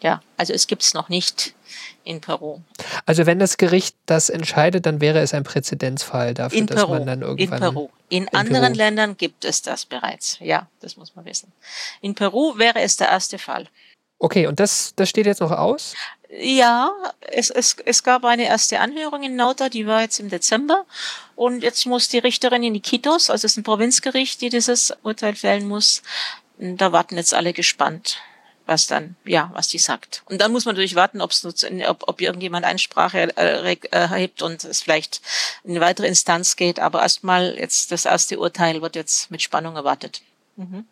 [0.00, 1.54] Ja, also es gibt es noch nicht
[2.04, 2.60] in Peru.
[3.04, 6.92] Also wenn das Gericht das entscheidet, dann wäre es ein Präzedenzfall dafür, in dass Peru,
[6.92, 7.62] man dann irgendwann...
[7.62, 7.88] In Peru.
[8.08, 8.76] In, in anderen Peru.
[8.76, 10.38] Ländern gibt es das bereits.
[10.40, 11.52] Ja, das muss man wissen.
[12.00, 13.68] In Peru wäre es der erste Fall.
[14.18, 15.94] Okay, und das, das steht jetzt noch aus?
[16.30, 20.86] Ja, es, es, es gab eine erste Anhörung in Nauta, die war jetzt im Dezember.
[21.36, 25.34] Und jetzt muss die Richterin in Iquitos, also es ist ein Provinzgericht, die dieses Urteil
[25.34, 26.02] fällen muss.
[26.58, 28.18] Da warten jetzt alle gespannt
[28.68, 30.22] was dann, ja, was die sagt.
[30.26, 31.44] Und dann muss man natürlich warten, ob's,
[31.88, 35.22] ob, ob irgendjemand Einsprache äh, erhebt und es vielleicht
[35.64, 36.78] in eine weitere Instanz geht.
[36.78, 40.20] Aber erstmal jetzt das erste Urteil wird jetzt mit Spannung erwartet.
[40.56, 40.84] Mhm.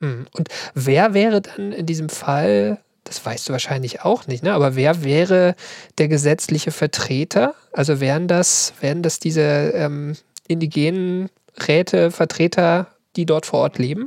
[0.00, 0.26] Hm.
[0.32, 4.52] Und wer wäre dann in diesem Fall, das weißt du wahrscheinlich auch nicht, ne?
[4.52, 5.54] aber wer wäre
[5.98, 7.54] der gesetzliche Vertreter?
[7.72, 10.16] Also wären das, wären das diese ähm,
[10.48, 11.28] indigenen
[11.68, 14.06] Räte, Vertreter die dort vor Ort leben?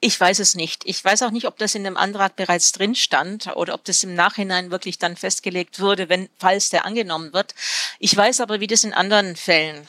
[0.00, 0.82] Ich weiß es nicht.
[0.84, 4.04] Ich weiß auch nicht, ob das in dem Antrag bereits drin stand oder ob das
[4.04, 7.54] im Nachhinein wirklich dann festgelegt würde, wenn, falls der angenommen wird.
[7.98, 9.88] Ich weiß aber, wie das in anderen Fällen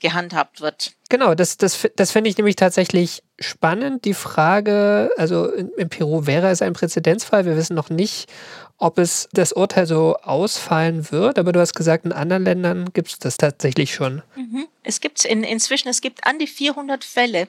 [0.00, 0.92] gehandhabt wird.
[1.08, 4.04] Genau, das, das, das finde ich nämlich tatsächlich spannend.
[4.04, 7.46] Die Frage, also in, in Peru wäre es ein Präzedenzfall.
[7.46, 8.30] Wir wissen noch nicht,
[8.78, 13.08] ob es das Urteil so ausfallen wird, aber du hast gesagt, in anderen Ländern gibt
[13.08, 14.22] es das tatsächlich schon.
[14.36, 14.68] Mhm.
[14.82, 17.48] Es gibt in, inzwischen, es gibt an die 400 Fälle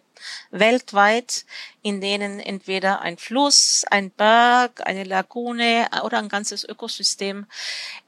[0.51, 1.45] weltweit,
[1.81, 7.45] in denen entweder ein Fluss, ein Berg, eine Lagune oder ein ganzes Ökosystem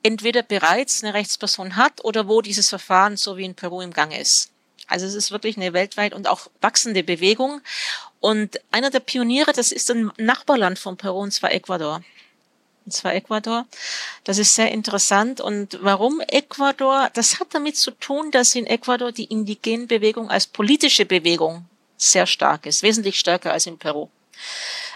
[0.01, 4.19] entweder bereits eine Rechtsperson hat oder wo dieses Verfahren so wie in Peru im Gange
[4.19, 4.49] ist.
[4.87, 7.61] Also es ist wirklich eine weltweit und auch wachsende Bewegung.
[8.19, 12.01] Und einer der Pioniere, das ist ein Nachbarland von Peru, und zwar Ecuador
[12.85, 13.65] und zwar Ecuador.
[14.23, 15.41] Das ist sehr interessant.
[15.41, 17.09] Und warum Ecuador?
[17.13, 21.65] Das hat damit zu tun, dass in Ecuador die indigene Bewegung als politische Bewegung
[21.97, 24.09] sehr stark ist, wesentlich stärker als in Peru.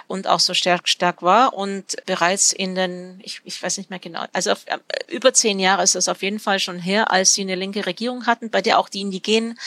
[0.08, 4.00] und auch so stark, stark war und bereits in den, ich, ich weiß nicht mehr
[4.00, 7.34] genau, also auf, äh, über zehn Jahre ist es auf jeden Fall schon her, als
[7.34, 9.58] sie eine linke Regierung hatten, bei der auch die indigenen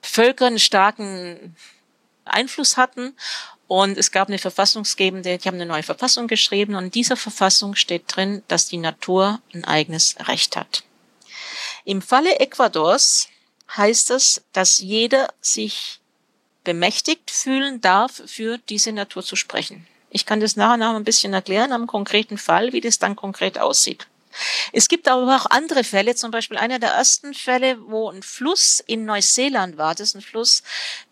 [0.00, 1.56] Völker einen starken
[2.24, 3.16] Einfluss hatten.
[3.68, 7.74] Und es gab eine verfassungsgebende, die haben eine neue Verfassung geschrieben und in dieser Verfassung
[7.74, 10.84] steht drin, dass die Natur ein eigenes Recht hat.
[11.84, 13.28] Im Falle Ecuadors
[13.76, 16.00] heißt es, dass jeder sich
[16.64, 19.86] bemächtigt fühlen darf, für diese Natur zu sprechen.
[20.10, 23.58] Ich kann das nachher noch ein bisschen erklären am konkreten Fall, wie das dann konkret
[23.58, 24.06] aussieht.
[24.72, 28.82] Es gibt aber auch andere Fälle, zum Beispiel einer der ersten Fälle, wo ein Fluss
[28.86, 29.94] in Neuseeland war.
[29.94, 30.62] Das ist ein Fluss,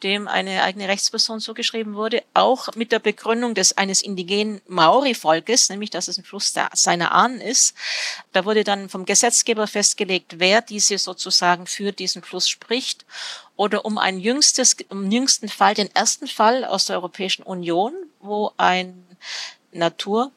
[0.02, 5.90] dem eine eigene Rechtsperson zugeschrieben wurde, auch mit der Begründung des eines indigenen Maori-Volkes, nämlich
[5.90, 7.74] dass es ein Fluss der, seiner Ahnen ist.
[8.32, 13.04] Da wurde dann vom Gesetzgeber festgelegt, wer diese sozusagen für diesen Fluss spricht.
[13.56, 18.52] Oder um ein jüngstes, um jüngsten Fall, den ersten Fall aus der Europäischen Union, wo
[18.58, 19.06] ein
[19.72, 20.30] Natur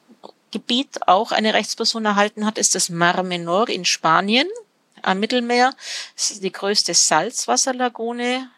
[0.51, 4.47] Gebiet auch eine Rechtsperson erhalten hat, ist das Mar Menor in Spanien
[5.01, 5.73] am Mittelmeer.
[6.15, 8.49] Das ist die größte Salzwasserlagune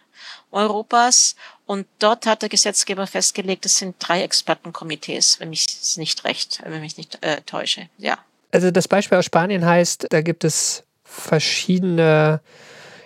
[0.52, 1.36] Europas.
[1.66, 6.82] Und dort hat der Gesetzgeber festgelegt, es sind drei Expertenkomitees, wenn mich nicht recht, wenn
[6.82, 7.88] mich nicht äh, täusche.
[7.98, 8.18] Ja.
[8.52, 12.42] Also das Beispiel aus Spanien heißt, da gibt es verschiedene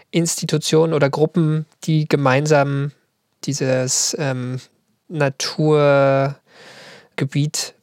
[0.09, 2.91] Institutionen oder Gruppen, die gemeinsam
[3.43, 4.59] dieses ähm,
[5.07, 7.74] Naturgebiet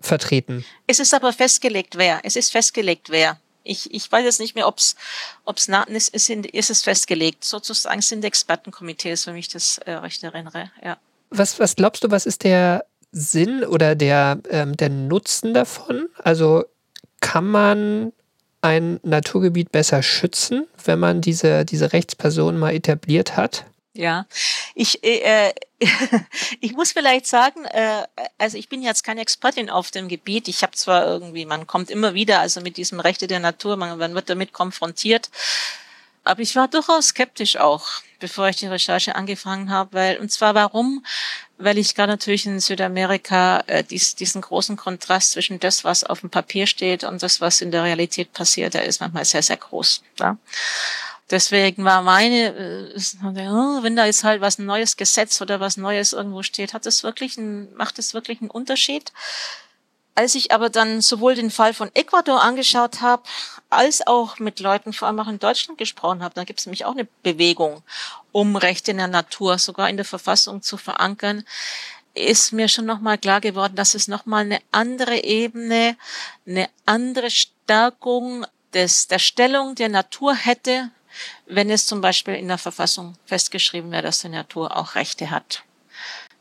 [0.00, 0.64] vertreten.
[0.86, 2.20] Es ist aber festgelegt, wer.
[2.22, 3.38] Es ist festgelegt, wer.
[3.64, 4.96] Ich, ich weiß jetzt nicht mehr, ob es
[5.44, 7.44] ob's na, ist, ist, ist es festgelegt.
[7.44, 10.70] Sozusagen sind Expertenkomitees, wenn ich das äh, recht erinnere.
[10.82, 10.96] Ja.
[11.30, 16.08] Was, was glaubst du, was ist der Sinn oder der, ähm, der Nutzen davon?
[16.22, 16.64] Also
[17.20, 18.12] kann man
[18.60, 23.64] ein Naturgebiet besser schützen, wenn man diese, diese Rechtsperson mal etabliert hat?
[23.98, 24.26] Ja,
[24.76, 25.52] ich, äh,
[26.60, 28.04] ich muss vielleicht sagen, äh,
[28.38, 30.46] also ich bin jetzt keine Expertin auf dem Gebiet.
[30.46, 33.98] Ich habe zwar irgendwie, man kommt immer wieder, also mit diesem Rechte der Natur, man,
[33.98, 35.30] man wird damit konfrontiert.
[36.22, 37.88] Aber ich war durchaus skeptisch auch,
[38.20, 41.04] bevor ich die Recherche angefangen habe, weil, und zwar warum?
[41.56, 46.20] Weil ich gerade natürlich in Südamerika äh, dies, diesen großen Kontrast zwischen das, was auf
[46.20, 49.56] dem Papier steht und das, was in der Realität passiert, der ist manchmal sehr, sehr
[49.56, 50.04] groß.
[50.20, 50.36] Ja?
[51.30, 56.14] Deswegen war meine, äh, oh, wenn da jetzt halt was neues Gesetz oder was Neues
[56.14, 59.12] irgendwo steht, hat das wirklich ein, macht das wirklich einen Unterschied?
[60.14, 63.22] Als ich aber dann sowohl den Fall von Ecuador angeschaut habe,
[63.70, 66.86] als auch mit Leuten, vor allem auch in Deutschland gesprochen habe, da gibt es nämlich
[66.86, 67.82] auch eine Bewegung,
[68.32, 71.44] um Rechte in der Natur sogar in der Verfassung zu verankern,
[72.14, 75.96] ist mir schon nochmal klar geworden, dass es nochmal eine andere Ebene,
[76.46, 80.90] eine andere Stärkung des, der Stellung der Natur hätte,
[81.46, 85.62] wenn es zum Beispiel in der Verfassung festgeschrieben wäre, dass die Natur auch Rechte hat.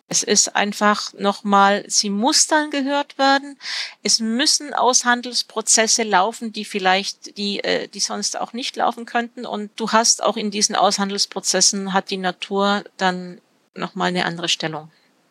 [0.10, 3.58] Es ist einfach nochmal, sie muss dann gehört werden.
[4.04, 9.46] Es müssen Aushandelsprozesse laufen, die vielleicht, die, äh, die sonst auch nicht laufen könnten.
[9.46, 13.42] Und du hast auch in diesen Aushandelsprozessen hat die Natur dann
[13.74, 14.90] nochmal eine andere Stellung.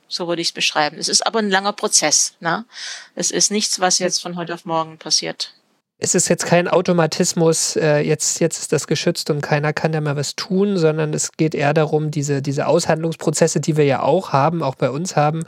[0.08, 0.98] So würde ich es beschreiben.
[0.98, 2.34] Es ist aber ein langer Prozess.
[2.40, 2.66] Ne?
[3.14, 5.55] Es ist nichts, was jetzt von heute auf morgen passiert
[5.98, 10.00] es ist jetzt kein Automatismus, äh, jetzt, jetzt ist das geschützt und keiner kann da
[10.00, 14.32] mal was tun, sondern es geht eher darum, diese, diese Aushandlungsprozesse, die wir ja auch
[14.32, 15.44] haben, auch bei uns haben,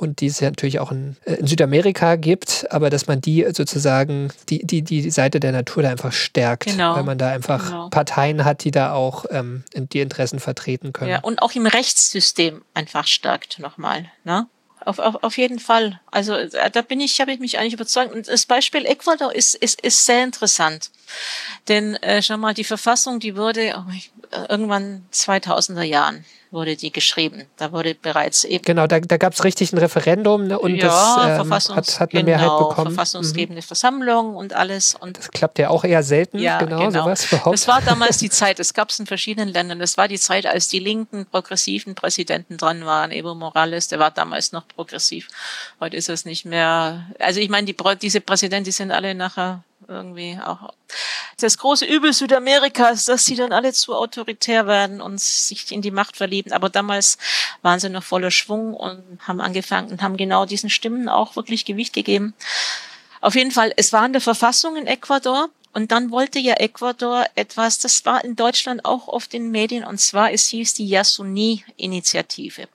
[0.00, 3.46] und die es ja natürlich auch in, äh, in, Südamerika gibt, aber dass man die
[3.52, 6.96] sozusagen, die, die, die Seite der Natur da einfach stärkt, genau.
[6.96, 7.88] weil man da einfach genau.
[7.90, 11.10] Parteien hat, die da auch ähm, die Interessen vertreten können.
[11.10, 14.06] Ja, und auch im Rechtssystem einfach stärkt nochmal.
[14.24, 14.46] Ne?
[14.84, 16.00] Auf, auf, auf jeden Fall.
[16.10, 18.14] Also äh, da bin ich, habe ich mich eigentlich überzeugt.
[18.14, 20.90] Und das Beispiel Ecuador ist, ist, ist sehr interessant.
[21.68, 27.46] Denn äh, schau mal, die Verfassung, die wurde oh, irgendwann 2000er Jahren wurde die geschrieben.
[27.56, 28.64] Da wurde bereits eben.
[28.64, 32.12] Genau, da, da gab es richtig ein Referendum ne, und ja, das ähm, hat, hat
[32.12, 32.94] eine genau, Mehrheit bekommen.
[32.94, 33.66] Verfassungsgebende mhm.
[33.66, 34.94] Versammlung und alles.
[34.94, 37.04] Und das klappt ja auch eher selten, ja, genau, genau.
[37.04, 37.54] sowas überhaupt.
[37.54, 39.78] Das war damals die Zeit, das gab es in verschiedenen Ländern.
[39.78, 43.12] Das war die Zeit, als die linken, progressiven Präsidenten dran waren.
[43.12, 45.28] Evo Morales, der war damals noch progressiv.
[45.78, 47.06] Heute ist es nicht mehr.
[47.18, 50.72] Also ich meine, die, diese Präsidenten, die sind alle nachher irgendwie auch
[51.38, 55.90] das große Übel Südamerikas, dass sie dann alle zu autoritär werden und sich in die
[55.90, 56.52] Macht verlieben.
[56.52, 57.18] Aber damals
[57.62, 61.64] waren sie noch voller Schwung und haben angefangen und haben genau diesen Stimmen auch wirklich
[61.64, 62.34] Gewicht gegeben.
[63.20, 67.26] Auf jeden Fall, es war in der Verfassung in Ecuador und dann wollte ja Ecuador
[67.34, 72.68] etwas, das war in Deutschland auch oft in Medien, und zwar es hieß die Yasuni-Initiative.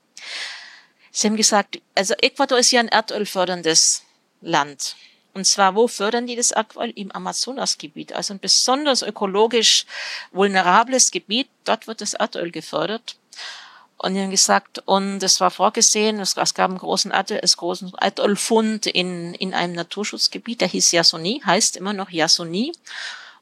[1.11, 4.03] Sie haben gesagt, also Ecuador ist ja ein erdölförderndes
[4.41, 4.95] Land.
[5.35, 6.91] Und zwar, wo fördern die das aktuell?
[6.95, 9.85] Im Amazonasgebiet, also ein besonders ökologisch
[10.31, 11.49] vulnerables Gebiet.
[11.65, 13.17] Dort wird das Erdöl gefördert.
[13.97, 19.33] Und die haben gesagt, und es war vorgesehen, es, es gab einen großen Atollfund in,
[19.33, 22.71] in einem Naturschutzgebiet, der hieß Yasuni, heißt immer noch Yasuni.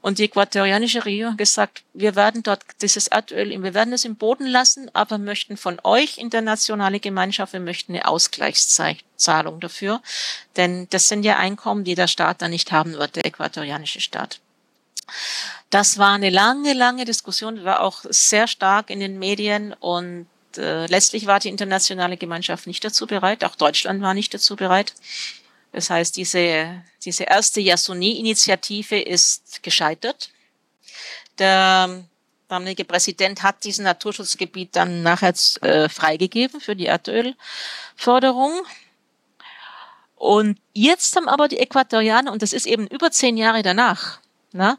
[0.04, 4.18] Und die äquatorianische Regierung hat gesagt, wir werden dort dieses Erdöl, wir werden es im
[4.18, 10.02] Boden lassen, aber möchten von euch internationale Gemeinschaft, wir möchten eine Ausgleichszahlung dafür.
[10.58, 14.42] Denn das sind ja Einkommen, die der Staat dann nicht haben wird, der äquatorianische Staat.
[15.70, 20.86] Das war eine lange, lange Diskussion, war auch sehr stark in den Medien und äh,
[20.88, 24.96] letztlich war die internationale Gemeinschaft nicht dazu bereit, auch Deutschland war nicht dazu bereit.
[25.72, 30.30] Das heißt, diese, diese erste Yasuni-Initiative ist gescheitert.
[31.40, 32.04] Der
[32.48, 38.62] damalige Präsident hat diesen Naturschutzgebiet dann nachher äh, freigegeben für die Erdölförderung.
[40.16, 44.20] Und jetzt haben aber die Äquatorianer, und das ist eben über zehn Jahre danach,
[44.54, 44.78] na,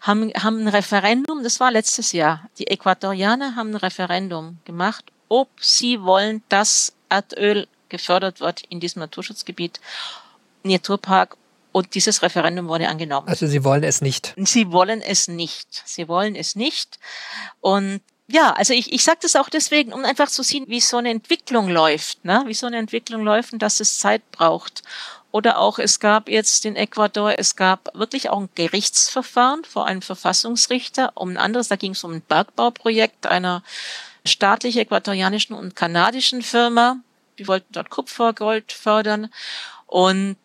[0.00, 5.48] haben, haben ein Referendum, das war letztes Jahr, die Äquatorianer haben ein Referendum gemacht, ob
[5.60, 9.80] sie wollen, dass Erdöl gefördert wird in diesem Naturschutzgebiet
[10.64, 11.36] Naturpark
[11.72, 13.28] und dieses Referendum wurde angenommen.
[13.28, 14.34] Also Sie wollen es nicht.
[14.36, 15.82] Sie wollen es nicht.
[15.86, 16.98] Sie wollen es nicht.
[17.60, 20.96] Und ja, also ich, ich sage das auch deswegen, um einfach zu sehen, wie so
[20.96, 22.42] eine Entwicklung läuft, ne?
[22.46, 24.82] wie so eine Entwicklung läuft und dass es Zeit braucht.
[25.32, 30.02] Oder auch, es gab jetzt in Ecuador, es gab wirklich auch ein Gerichtsverfahren vor einem
[30.02, 33.62] Verfassungsrichter um ein anderes, da ging es um ein Bergbauprojekt einer
[34.24, 36.98] staatlich äquatorianischen und kanadischen Firma.
[37.38, 39.30] Die wollten dort Kupfergold fördern.
[39.86, 40.36] Und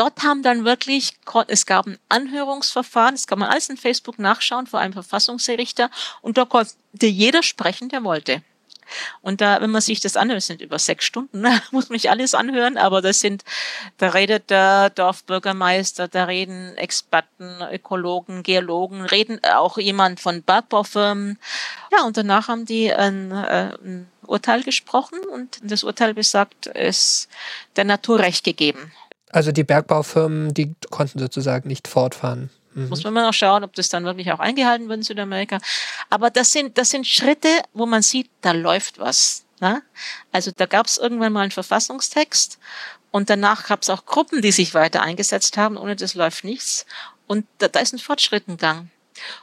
[0.00, 1.12] dort haben dann wirklich,
[1.48, 5.90] es gab ein Anhörungsverfahren, das kann man alles in Facebook nachschauen vor einem Verfassungsrichter
[6.22, 6.72] und da konnte
[7.06, 8.42] jeder sprechen, der wollte.
[9.20, 12.34] Und da, wenn man sich das anhört, sind über sechs Stunden, muss man nicht alles
[12.34, 13.44] anhören, aber das sind,
[13.98, 21.38] da redet der Dorfbürgermeister, da reden Experten, Ökologen, Geologen, reden auch jemand von Bergbaufirmen.
[21.92, 27.28] Ja, und danach haben die ein, äh, ein Urteil gesprochen und das Urteil besagt, es
[27.76, 28.92] der Natur Recht gegeben.
[29.32, 32.50] Also die Bergbaufirmen, die konnten sozusagen nicht fortfahren.
[32.74, 32.88] Mhm.
[32.88, 35.58] Muss man noch schauen, ob das dann wirklich auch eingehalten wird in Südamerika.
[36.08, 39.44] Aber das sind, das sind Schritte, wo man sieht, da läuft was.
[39.60, 39.82] Ne?
[40.32, 42.58] Also da gab es irgendwann mal einen Verfassungstext
[43.10, 45.76] und danach gab es auch Gruppen, die sich weiter eingesetzt haben.
[45.76, 46.86] Ohne das läuft nichts.
[47.26, 48.88] Und da, da ist ein Fortschritt in Gang.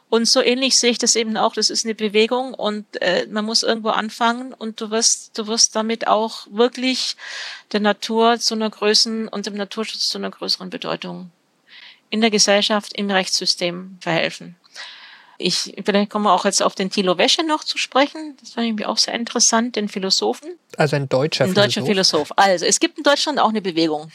[0.09, 1.53] Und so ähnlich sehe ich das eben auch.
[1.53, 5.75] Das ist eine Bewegung und äh, man muss irgendwo anfangen und du wirst, du wirst
[5.75, 7.15] damit auch wirklich
[7.71, 11.31] der Natur zu einer größeren und dem Naturschutz zu einer größeren Bedeutung
[12.09, 14.55] in der Gesellschaft, im Rechtssystem verhelfen.
[15.39, 18.35] Ich, vielleicht kommen wir auch jetzt auf den Thilo Wäsche noch zu sprechen.
[18.39, 20.57] Das fand ich mir auch sehr interessant, den Philosophen.
[20.77, 21.57] Also ein deutscher Philosoph.
[21.57, 22.33] Ein deutscher Philosoph.
[22.35, 24.11] Also, es gibt in Deutschland auch eine Bewegung.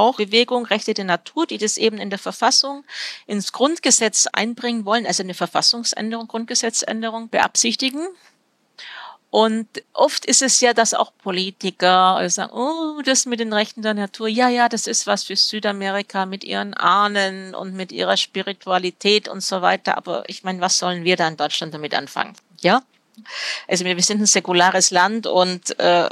[0.00, 2.84] Auch Bewegung Rechte der Natur, die das eben in der Verfassung
[3.26, 8.08] ins Grundgesetz einbringen wollen, also eine Verfassungsänderung, Grundgesetzänderung beabsichtigen.
[9.30, 13.94] Und oft ist es ja, dass auch Politiker sagen, oh, das mit den Rechten der
[13.94, 19.28] Natur, ja, ja, das ist was für Südamerika mit ihren Ahnen und mit ihrer Spiritualität
[19.28, 19.96] und so weiter.
[19.96, 22.34] Aber ich meine, was sollen wir da in Deutschland damit anfangen?
[22.60, 22.82] Ja?
[23.68, 26.08] Also wir, wir sind ein säkulares Land und äh,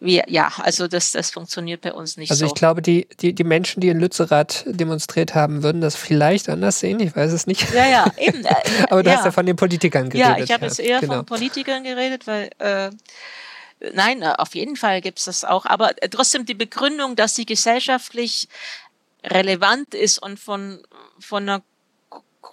[0.00, 2.44] wir, ja, also das, das funktioniert bei uns nicht also so.
[2.46, 6.48] Also ich glaube, die, die, die Menschen, die in Lützerath demonstriert haben, würden das vielleicht
[6.48, 7.00] anders sehen.
[7.00, 7.72] Ich weiß es nicht.
[7.72, 8.44] Ja, ja, eben.
[8.44, 8.54] Äh,
[8.90, 9.16] Aber du ja.
[9.16, 10.38] hast ja von den Politikern geredet.
[10.38, 11.16] Ja, ich habe jetzt eher genau.
[11.16, 12.90] von Politikern geredet, weil äh,
[13.92, 15.66] Nein, äh, auf jeden Fall gibt es das auch.
[15.66, 18.48] Aber trotzdem die Begründung, dass sie gesellschaftlich
[19.24, 20.82] relevant ist und von,
[21.18, 21.62] von einer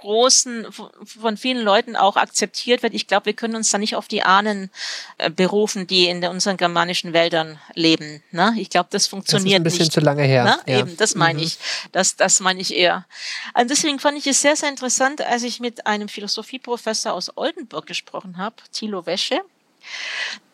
[0.02, 0.68] großen,
[1.06, 2.94] von vielen Leuten auch akzeptiert wird.
[2.94, 4.70] Ich glaube, wir können uns da nicht auf die Ahnen
[5.18, 8.24] äh, berufen, die in unseren germanischen Wäldern leben.
[8.32, 8.54] Ne?
[8.58, 9.66] Ich glaube, das funktioniert nicht.
[9.66, 9.94] Das ist ein bisschen nicht.
[9.94, 10.44] zu lange her.
[10.44, 10.60] Ne?
[10.66, 10.80] Ja.
[10.80, 11.46] Eben, das meine mhm.
[11.46, 11.58] ich.
[11.92, 13.06] Das, das meine ich eher.
[13.54, 17.86] Und deswegen fand ich es sehr, sehr interessant, als ich mit einem Philosophieprofessor aus Oldenburg
[17.86, 19.40] gesprochen habe, Thilo Wäsche,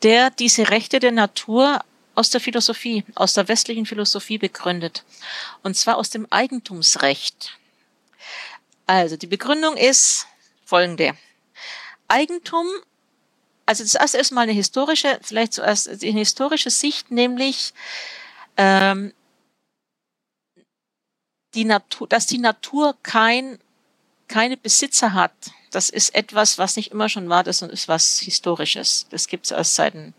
[0.04, 1.82] der diese Rechte der Natur
[2.16, 5.04] aus der Philosophie, aus der westlichen Philosophie begründet.
[5.64, 7.58] Und zwar aus dem Eigentumsrecht.
[8.88, 10.28] Also die Begründung ist
[10.66, 11.16] folgende.
[12.08, 12.68] Eigentum,
[13.66, 17.74] also das ist erstmal eine historische, vielleicht zuerst eine historische Sicht, nämlich
[18.56, 19.14] ähm,
[21.54, 23.60] die Natur, dass die Natur kein,
[24.30, 25.34] keine Besitzer hat.
[25.72, 29.08] Das ist etwas, was nicht immer schon war, das ist was Historisches.
[29.10, 30.14] Das gibt es erst seit ein,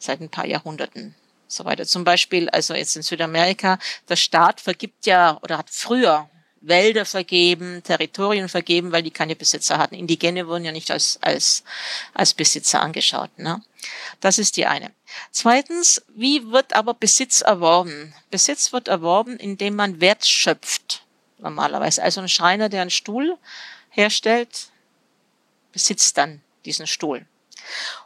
[0.00, 1.14] seit ein paar Jahrhunderten
[1.46, 1.86] so weiter.
[1.86, 6.28] Zum Beispiel, also jetzt in Südamerika, der Staat vergibt ja oder hat früher
[6.62, 9.94] Wälder vergeben, Territorien vergeben, weil die keine Besitzer hatten.
[9.94, 11.64] Indigene wurden ja nicht als, als,
[12.14, 13.36] als Besitzer angeschaut.
[13.38, 13.62] Ne?
[14.20, 14.92] Das ist die eine.
[15.30, 18.14] Zweitens, wie wird aber Besitz erworben?
[18.30, 21.04] Besitz wird erworben, indem man Wert schöpft,
[21.38, 22.02] normalerweise.
[22.02, 23.36] Also ein Schreiner, der einen Stuhl
[23.90, 24.68] herstellt,
[25.72, 27.26] besitzt dann diesen Stuhl.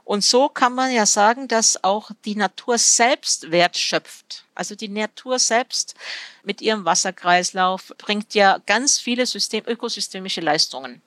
[0.04, 4.44] Und so kann man ja sagen, dass auch die Natur selbst Wert schöpft.
[4.54, 5.94] Also die Natur selbst
[6.42, 11.02] mit ihrem Wasserkreislauf bringt ja ganz viele System, ökosystemische Leistungen.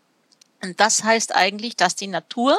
[0.62, 2.58] Und das heißt eigentlich, dass die Natur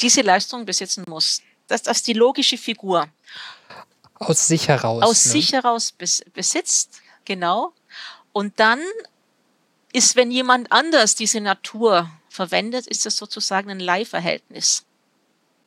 [0.00, 1.42] diese Leistung besitzen muss.
[1.66, 3.08] Das, das ist die logische Figur.
[4.14, 5.02] Aus sich heraus.
[5.02, 5.32] Aus ne?
[5.32, 7.72] sich heraus bes besitzt, genau.
[8.32, 8.80] Und dann
[9.92, 14.84] ist, wenn jemand anders diese Natur verwendet, ist das sozusagen ein Leihverhältnis.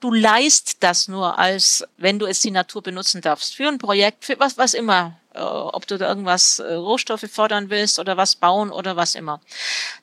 [0.01, 4.25] Du leist das nur als, wenn du jetzt die Natur benutzen darfst, für ein Projekt,
[4.25, 8.35] für was, was immer, äh, ob du da irgendwas äh, Rohstoffe fördern willst oder was
[8.35, 9.39] bauen oder was immer,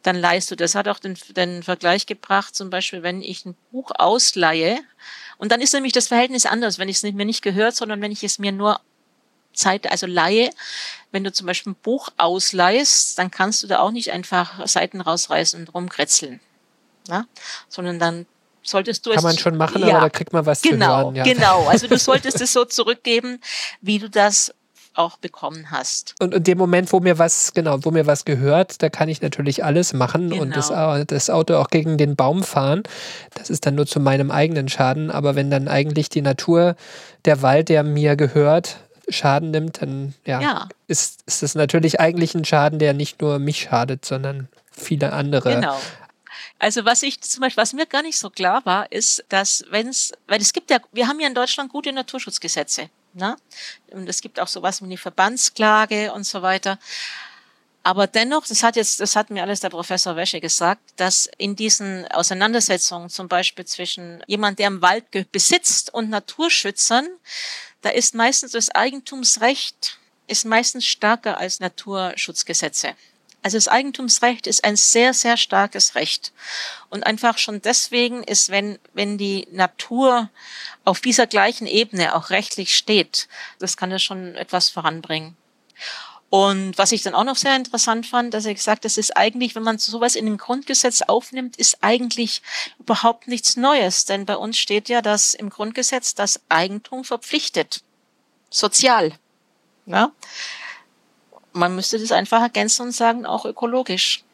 [0.03, 0.57] dann leist du.
[0.57, 4.79] Das hat auch den, den Vergleich gebracht, zum Beispiel, wenn ich ein Buch ausleihe,
[5.39, 8.11] und dann ist nämlich das Verhältnis anders, wenn ich es mir nicht gehört, sondern wenn
[8.11, 8.81] ich es mir nur
[9.53, 10.51] Zeit, also leihe.
[11.11, 15.01] Wenn du zum Beispiel ein Buch ausleihst, dann kannst du da auch nicht einfach Seiten
[15.01, 16.41] rausreißen und rumkretzeln.
[17.09, 17.25] Ja?
[17.69, 18.27] Sondern dann
[18.71, 19.25] solltest du Kann es.
[19.25, 21.17] man schon machen, ja, aber da kriegt man was genau, zu hören.
[21.17, 21.25] Ja.
[21.25, 23.41] Genau, also du solltest es so zurückgeben,
[23.81, 24.53] wie du das
[24.99, 26.15] auch bekommen hast.
[26.21, 29.23] Und in dem Moment, wo mir was, genau, wo mir was gehört, da kann ich
[29.23, 30.43] natürlich alles machen genau.
[30.43, 31.05] und das, genau.
[31.05, 32.83] das, Auto auch gegen den Baum fahren.
[33.35, 35.11] Das ist dann nur zu meinem eigenen Schaden.
[35.11, 36.75] Aber wenn dann eigentlich die Natur,
[37.25, 40.69] der Wald, der mir gehört, Schaden nimmt, dann ja, ja.
[40.89, 45.55] Ist, ist das natürlich eigentlich ein Schaden, der nicht nur mich schadet, sondern viele andere.
[45.55, 45.77] Genau.
[46.59, 49.89] Also was ich zum Beispiel, was mir gar nicht so klar war, ist, dass wenn
[49.89, 52.91] es, weil es gibt ja, wir haben ja in Deutschland gute Naturschutzgesetze.
[53.15, 53.37] Ne?
[53.91, 56.79] Und es gibt auch sowas wie eine Verbandsklage und so weiter.
[57.85, 61.57] Aber dennoch, das hat jetzt, das hat mir alles der Professor Wäsche gesagt, dass in
[61.57, 67.09] diesen Auseinandersetzungen zum Beispiel zwischen jemand, der im Wald besitzt und Naturschützern,
[67.83, 69.99] da ist meistens das Eigentumsrecht
[70.29, 72.95] ist meistens stärker als Naturschutzgesetze.
[73.43, 76.33] Also das Eigentumsrecht ist ein sehr, sehr starkes Recht.
[76.91, 80.29] Und einfach schon deswegen ist, wenn, wenn die Natur
[80.85, 83.29] auf dieser gleichen Ebene auch rechtlich steht,
[83.59, 85.37] das kann das schon etwas voranbringen.
[86.31, 89.55] Und was ich dann auch noch sehr interessant fand, dass er gesagt, das ist eigentlich,
[89.55, 92.43] wenn man sowas in den Grundgesetz aufnimmt, ist eigentlich
[92.79, 94.05] überhaupt nichts Neues.
[94.05, 97.83] Denn bei uns steht ja, dass im Grundgesetz das Eigentum verpflichtet.
[98.51, 99.13] Sozial.
[99.87, 100.13] Ja?
[101.53, 104.25] Man müsste das einfach ergänzen und sagen, auch ökologisch,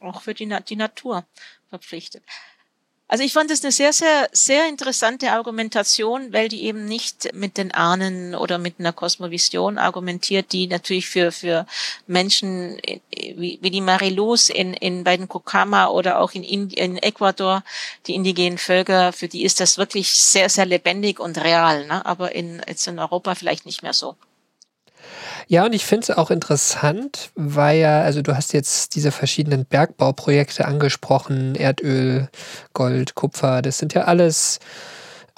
[0.00, 1.24] auch für die, Na die Natur
[1.68, 2.22] verpflichtet.
[3.12, 7.58] Also ich fand das eine sehr, sehr, sehr interessante Argumentation, weil die eben nicht mit
[7.58, 11.66] den Ahnen oder mit einer Kosmovision argumentiert, die natürlich für, für
[12.06, 12.80] Menschen
[13.10, 17.64] wie, wie die Mariluz in, in bei den Kokama oder auch in, in Ecuador,
[18.06, 22.06] die indigenen Völker, für die ist das wirklich sehr, sehr lebendig und real, ne?
[22.06, 24.14] aber in, jetzt in Europa vielleicht nicht mehr so.
[25.48, 29.64] Ja, und ich finde es auch interessant, weil ja, also du hast jetzt diese verschiedenen
[29.64, 32.28] Bergbauprojekte angesprochen, Erdöl,
[32.72, 34.58] Gold, Kupfer, das sind ja alles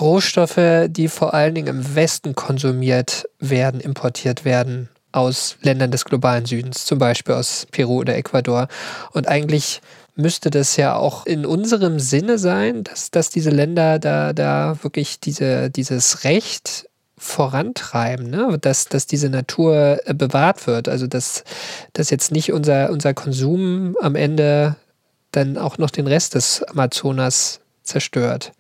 [0.01, 6.47] Rohstoffe, die vor allen Dingen im Westen konsumiert werden, importiert werden aus Ländern des globalen
[6.47, 8.69] Südens, zum Beispiel aus Peru oder Ecuador.
[9.13, 9.81] Und eigentlich
[10.15, 15.21] müsste das ja auch in unserem Sinne sein, dass, dass diese Länder da, da wirklich
[15.21, 16.89] diese, dieses Recht
[17.23, 18.59] vorantreiben, ne?
[18.61, 20.89] dass, dass diese Natur äh, bewahrt wird.
[20.89, 21.45] Also dass,
[21.93, 24.75] dass jetzt nicht unser, unser Konsum am Ende
[25.31, 28.53] dann auch noch den Rest des Amazonas zerstört.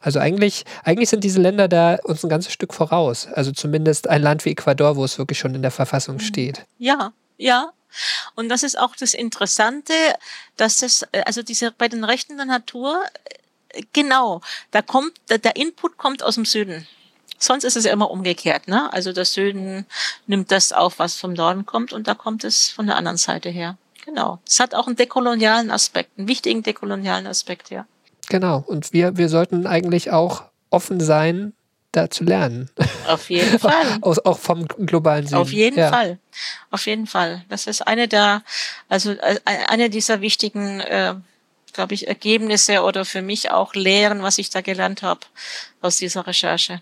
[0.00, 3.26] Also eigentlich, eigentlich sind diese Länder da uns ein ganzes Stück voraus.
[3.32, 6.20] Also zumindest ein Land wie Ecuador, wo es wirklich schon in der Verfassung mhm.
[6.20, 6.66] steht.
[6.78, 7.72] Ja, ja.
[8.34, 9.94] Und das ist auch das Interessante,
[10.58, 13.02] dass es, äh, also diese, bei den Rechten der Natur,
[13.70, 16.86] äh, genau, da kommt, der Input kommt aus dem Süden.
[17.38, 18.92] Sonst ist es ja immer umgekehrt, ne?
[18.92, 19.86] Also der Süden
[20.26, 23.48] nimmt das auf, was vom Norden kommt, und da kommt es von der anderen Seite
[23.48, 23.76] her.
[24.04, 24.40] Genau.
[24.46, 27.86] Es hat auch einen dekolonialen Aspekt, einen wichtigen dekolonialen Aspekt, ja.
[28.28, 28.64] Genau.
[28.66, 31.52] Und wir, wir sollten eigentlich auch offen sein,
[31.92, 32.70] da zu lernen.
[33.06, 33.98] Auf jeden Fall.
[34.00, 35.40] Aus, auch vom globalen Süden.
[35.40, 35.90] Auf jeden ja.
[35.90, 36.18] Fall.
[36.70, 37.44] Auf jeden Fall.
[37.48, 38.42] Das ist eine der,
[38.88, 41.14] also äh, eine dieser wichtigen, äh,
[41.72, 45.20] glaube ich, Ergebnisse oder für mich auch Lehren, was ich da gelernt habe
[45.80, 46.80] aus dieser Recherche.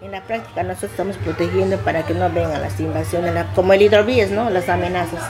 [0.00, 4.30] En la práctica nosotros estamos protegiendo para que no vengan las invasiones, como el hidrovías,
[4.30, 4.48] ¿no?
[4.48, 5.28] Las amenazas.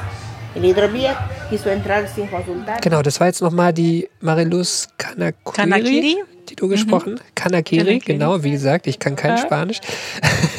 [0.55, 1.17] El hidrovía
[1.49, 2.81] quiso entrar sin consultar.
[2.81, 6.17] Genau, das war jetzt nochmal die Mariluz Kanakiri, Kanakiri?
[6.49, 7.35] die du gesprochen mhm.
[7.35, 9.39] Kanakiri, Kanakiri, genau, wie gesagt, ich kann kein ja.
[9.39, 9.81] Spanisch.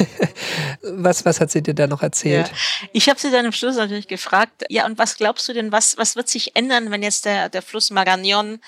[0.82, 2.48] was, was hat sie dir da noch erzählt?
[2.48, 2.88] Ja.
[2.92, 5.98] Ich habe sie dann im Schluss natürlich gefragt, ja, und was glaubst du denn, was,
[5.98, 8.58] was wird sich ändern, wenn jetzt der, der Fluss Magañón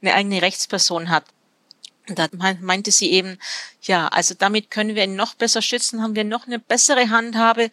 [0.00, 1.24] eine eigene Rechtsperson hat?
[2.08, 2.28] Und da
[2.60, 3.38] meinte sie eben,
[3.82, 7.70] ja, also damit können wir ihn noch besser schützen, haben wir noch eine bessere Handhabe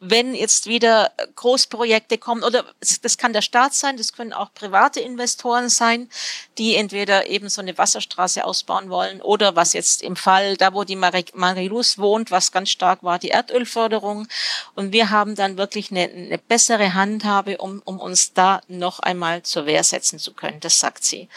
[0.00, 2.64] wenn jetzt wieder Großprojekte kommen, oder
[3.02, 6.08] das kann der Staat sein, das können auch private Investoren sein,
[6.56, 10.84] die entweder eben so eine Wasserstraße ausbauen wollen oder was jetzt im Fall, da wo
[10.84, 14.26] die Marilus wohnt, was ganz stark war, die Erdölförderung.
[14.74, 19.42] Und wir haben dann wirklich eine, eine bessere Handhabe, um, um uns da noch einmal
[19.42, 20.60] zur Wehr setzen zu können.
[20.60, 21.28] Das sagt sie.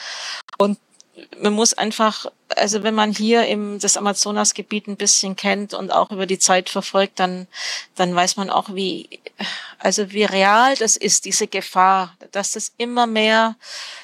[0.57, 0.79] Und
[1.39, 6.11] man muss einfach, also wenn man hier im das Amazonasgebiet ein bisschen kennt und auch
[6.11, 7.47] über die Zeit verfolgt, dann
[7.95, 9.21] dann weiß man auch, wie
[9.79, 13.55] also wie real das ist, diese Gefahr, dass es immer mehr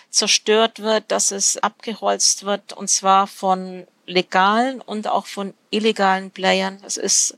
[0.09, 6.79] zerstört wird, dass es abgeholzt wird und zwar von legalen und auch von illegalen Playern.
[6.81, 7.37] Das ist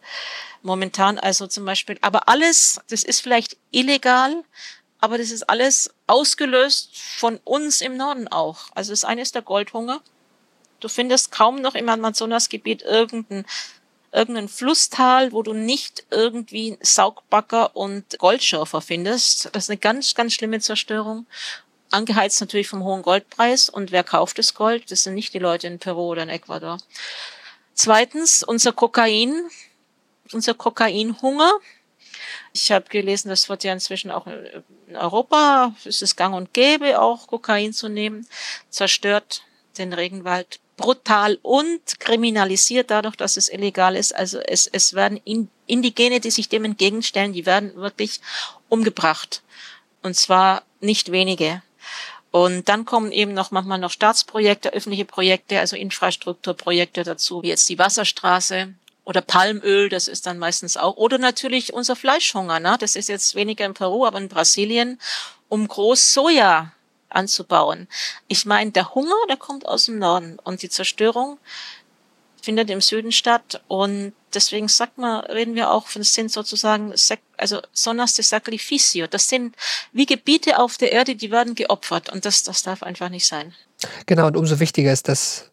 [0.63, 4.43] momentan also zum Beispiel, aber alles, das ist vielleicht illegal,
[5.01, 8.69] aber das ist alles ausgelöst von uns im Norden auch.
[8.73, 10.01] Also das eine ist der Goldhunger.
[10.79, 13.45] Du findest kaum noch im Amazonasgebiet irgendein
[14.11, 19.49] irgendein Flusstal, wo du nicht irgendwie Saugbagger und Goldschürfer findest.
[19.53, 21.25] Das ist eine ganz, ganz schlimme Zerstörung.
[21.91, 23.69] Angeheizt natürlich vom hohen Goldpreis.
[23.69, 24.91] Und wer kauft das Gold?
[24.91, 26.77] Das sind nicht die Leute in Peru oder in Ecuador.
[27.73, 29.49] Zweitens, unser Kokain,
[30.31, 31.53] unser Kokainhunger.
[32.53, 36.99] Ich habe gelesen, das wird ja inzwischen auch in Europa, es ist gang und gäbe,
[37.01, 38.27] auch Kokain zu nehmen,
[38.69, 39.43] zerstört
[39.77, 44.13] den Regenwald brutal und kriminalisiert dadurch, dass es illegal ist.
[44.13, 45.21] Also es, es werden
[45.67, 48.19] Indigene, die sich dem entgegenstellen, die werden wirklich
[48.67, 49.43] umgebracht.
[50.01, 51.61] Und zwar nicht wenige.
[52.31, 57.69] Und dann kommen eben noch manchmal noch Staatsprojekte, öffentliche Projekte, also Infrastrukturprojekte dazu, wie jetzt
[57.69, 58.73] die Wasserstraße,
[59.03, 60.97] oder Palmöl, das ist dann meistens auch.
[60.97, 62.77] Oder natürlich unser Fleischhunger, ne?
[62.79, 64.99] das ist jetzt weniger in Peru, aber in Brasilien,
[65.49, 66.71] um groß Soja
[67.09, 67.87] anzubauen.
[68.27, 71.39] Ich meine, der Hunger, der kommt aus dem Norden und die Zerstörung
[72.41, 76.93] findet im Süden statt und deswegen sagt man, reden wir auch von, das sind sozusagen,
[77.37, 79.55] also Sonas de Sacrificio, das sind
[79.91, 83.53] wie Gebiete auf der Erde, die werden geopfert und das, das darf einfach nicht sein.
[84.05, 85.50] Genau, und umso wichtiger ist, dass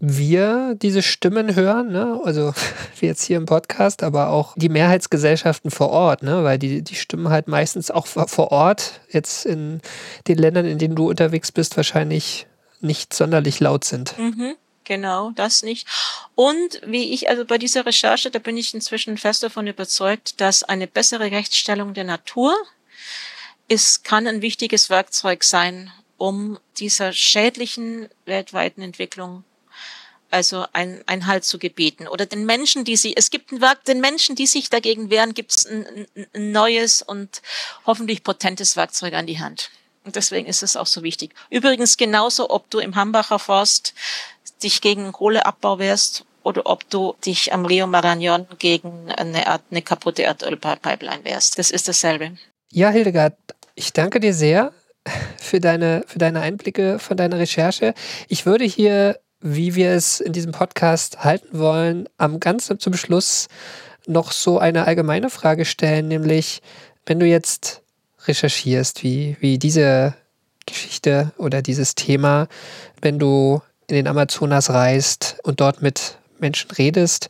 [0.00, 2.20] wir diese Stimmen hören, ne?
[2.24, 2.54] also
[2.98, 6.42] wie jetzt hier im Podcast, aber auch die Mehrheitsgesellschaften vor Ort, ne?
[6.42, 9.80] weil die, die Stimmen halt meistens auch vor Ort, jetzt in
[10.26, 12.46] den Ländern, in denen du unterwegs bist, wahrscheinlich
[12.80, 14.18] nicht sonderlich laut sind.
[14.18, 15.86] Mhm, genau, das nicht.
[16.34, 20.62] Und wie ich, also bei dieser Recherche, da bin ich inzwischen fest davon überzeugt, dass
[20.62, 22.54] eine bessere Rechtsstellung der Natur
[23.68, 29.44] ist, kann ein wichtiges Werkzeug sein, um dieser schädlichen weltweiten Entwicklung
[30.30, 32.08] also ein, ein Halt zu gebieten.
[32.08, 35.34] Oder den Menschen, die sie, es gibt ein Werk, den Menschen, die sich dagegen wehren,
[35.34, 37.42] gibt es ein, ein neues und
[37.86, 39.70] hoffentlich potentes Werkzeug an die Hand.
[40.04, 41.34] Und deswegen ist es auch so wichtig.
[41.50, 43.94] Übrigens genauso, ob du im Hambacher Forst
[44.62, 49.82] dich gegen Kohleabbau wehrst oder ob du dich am Rio Marañón gegen eine, Art, eine
[49.82, 51.58] kaputte Erdölpipeline wehrst.
[51.58, 52.32] Das ist dasselbe.
[52.72, 53.34] Ja, Hildegard,
[53.74, 54.72] ich danke dir sehr
[55.38, 57.94] für deine, für deine Einblicke von deiner Recherche.
[58.28, 63.48] Ich würde hier wie wir es in diesem Podcast halten wollen, am ganz zum Schluss
[64.06, 66.62] noch so eine allgemeine Frage stellen, nämlich
[67.06, 67.82] wenn du jetzt
[68.26, 70.14] recherchierst, wie, wie diese
[70.66, 72.48] Geschichte oder dieses Thema,
[73.00, 77.28] wenn du in den Amazonas reist und dort mit Menschen redest,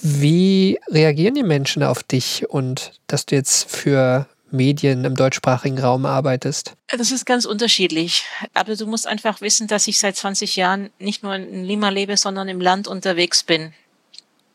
[0.00, 2.48] wie reagieren die Menschen auf dich?
[2.48, 6.74] Und dass du jetzt für Medien im deutschsprachigen Raum arbeitest?
[6.88, 8.24] Das ist ganz unterschiedlich.
[8.54, 12.16] Aber du musst einfach wissen, dass ich seit 20 Jahren nicht nur in Lima lebe,
[12.16, 13.72] sondern im Land unterwegs bin.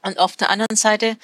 [0.03, 1.17] Und auf der anderen Seite,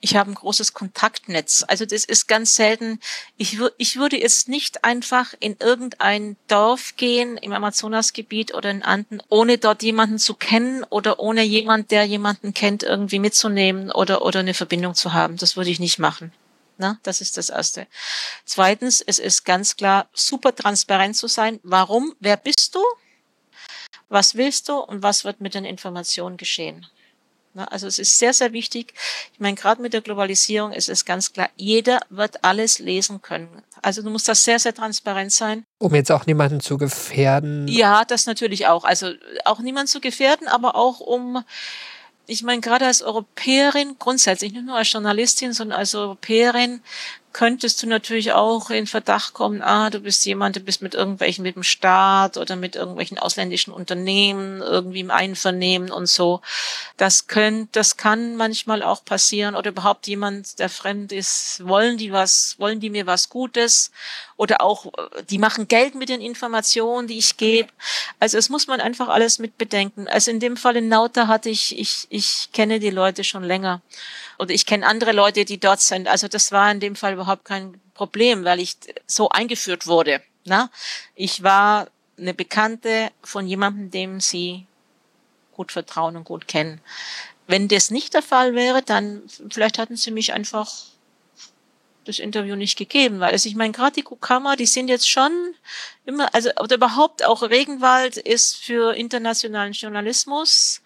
[0.00, 1.64] ich habe ein großes Kontaktnetz.
[1.66, 3.00] Also das ist ganz selten.
[3.38, 9.22] Ich, ich würde jetzt nicht einfach in irgendein Dorf gehen im Amazonasgebiet oder in Anden,
[9.28, 14.40] ohne dort jemanden zu kennen oder ohne jemand, der jemanden kennt, irgendwie mitzunehmen oder, oder
[14.40, 15.38] eine Verbindung zu haben.
[15.38, 16.32] Das würde ich nicht machen.
[16.78, 17.86] Na, das ist das Erste.
[18.44, 21.60] Zweitens, es ist ganz klar, super transparent zu sein.
[21.62, 22.14] Warum?
[22.20, 22.80] Wer bist du?
[24.08, 24.78] Was willst du?
[24.78, 26.86] Und was wird mit den Informationen geschehen?
[27.54, 28.92] Na, also es ist sehr, sehr wichtig.
[29.32, 33.62] Ich meine, gerade mit der Globalisierung ist es ganz klar, jeder wird alles lesen können.
[33.80, 35.64] Also du musst da sehr, sehr transparent sein.
[35.78, 37.66] Um jetzt auch niemanden zu gefährden.
[37.66, 38.84] Ja, das natürlich auch.
[38.84, 39.12] Also
[39.46, 41.42] auch niemanden zu gefährden, aber auch um
[42.26, 46.82] ich meine, gerade als Europäerin, grundsätzlich nicht nur als Journalistin, sondern als Europäerin,
[47.36, 51.42] könntest du natürlich auch in Verdacht kommen, ah, du bist jemand, du bist mit irgendwelchen,
[51.42, 56.40] mit dem Staat oder mit irgendwelchen ausländischen Unternehmen irgendwie im Einvernehmen und so.
[56.96, 62.10] Das können, das kann manchmal auch passieren oder überhaupt jemand, der fremd ist, wollen die
[62.10, 63.90] was, wollen die mir was Gutes
[64.38, 64.86] oder auch,
[65.28, 67.68] die machen Geld mit den Informationen, die ich gebe.
[68.18, 70.08] Also es muss man einfach alles mit bedenken.
[70.08, 73.82] Also in dem Fall in Nauta hatte ich, ich, ich kenne die Leute schon länger.
[74.38, 76.08] Oder ich kenne andere Leute, die dort sind.
[76.08, 78.76] Also das war in dem Fall überhaupt kein Problem, weil ich
[79.06, 80.22] so eingeführt wurde.
[80.44, 80.70] Na?
[81.14, 84.66] Ich war eine Bekannte von jemandem, dem sie
[85.52, 86.80] gut vertrauen und gut kennen.
[87.46, 90.70] Wenn das nicht der Fall wäre, dann vielleicht hatten sie mich einfach
[92.04, 95.54] das Interview nicht gegeben, weil also ich meine, gerade die Kukama, die sind jetzt schon
[96.04, 100.82] immer, also oder überhaupt auch Regenwald ist für internationalen Journalismus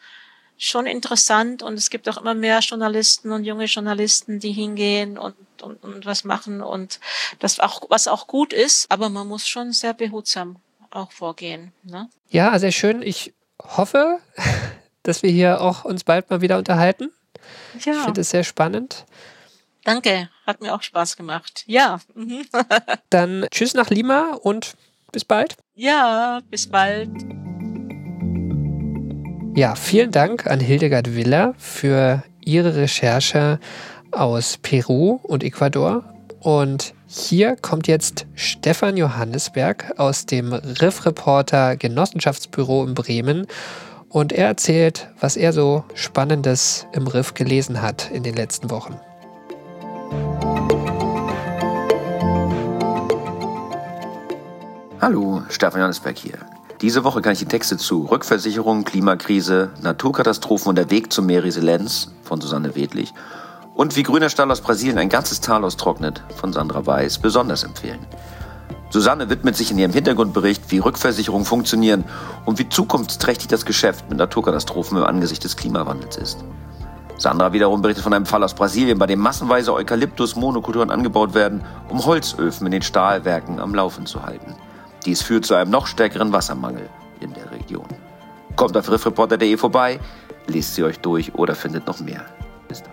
[0.61, 5.35] schon interessant und es gibt auch immer mehr Journalisten und junge Journalisten, die hingehen und,
[5.63, 7.01] und, und was machen und
[7.39, 10.57] das auch, was auch gut ist, aber man muss schon sehr behutsam
[10.91, 11.73] auch vorgehen.
[11.83, 12.11] Ne?
[12.29, 13.01] Ja, sehr schön.
[13.01, 13.33] Ich
[13.63, 14.19] hoffe,
[15.03, 17.11] dass wir hier auch uns bald mal wieder unterhalten.
[17.83, 17.95] Ja.
[17.95, 19.07] Ich finde es sehr spannend.
[19.85, 21.65] Danke, hat mir auch Spaß gemacht.
[21.67, 22.01] Ja.
[23.11, 24.75] Dann tschüss nach Lima und
[25.11, 25.57] bis bald.
[25.75, 27.11] Ja, bis bald.
[29.55, 33.59] Ja, vielen Dank an Hildegard Willer für ihre Recherche
[34.13, 36.05] aus Peru und Ecuador.
[36.39, 43.49] Und hier kommt jetzt Stefan Johannesberg aus dem Riff Reporter Genossenschaftsbüro in Bremen
[44.09, 48.95] und er erzählt, was er so Spannendes im Riff gelesen hat in den letzten Wochen.
[55.01, 56.39] Hallo, Stefan Johannesberg hier.
[56.81, 61.45] Diese Woche kann ich die Texte zu Rückversicherung, Klimakrise, Naturkatastrophen und der Weg zur mehr
[61.45, 63.13] Resilienz von Susanne Wedlich
[63.75, 68.01] und wie grüner Stahl aus Brasilien ein ganzes Tal austrocknet von Sandra Weiß besonders empfehlen.
[68.89, 72.05] Susanne widmet sich in ihrem Hintergrundbericht, wie Rückversicherungen funktionieren
[72.47, 76.45] und wie zukunftsträchtig das Geschäft mit Naturkatastrophen im Angesicht des Klimawandels ist.
[77.19, 82.07] Sandra wiederum berichtet von einem Fall aus Brasilien, bei dem massenweise Eukalyptus-Monokulturen angebaut werden, um
[82.07, 84.55] Holzöfen in den Stahlwerken am Laufen zu halten.
[85.05, 86.89] Dies führt zu einem noch stärkeren Wassermangel
[87.21, 87.87] in der Region.
[88.57, 89.99] Kommt auf riffreporter.de vorbei,
[90.47, 92.27] lest sie euch durch oder findet noch mehr.
[92.69, 92.93] Bis dann.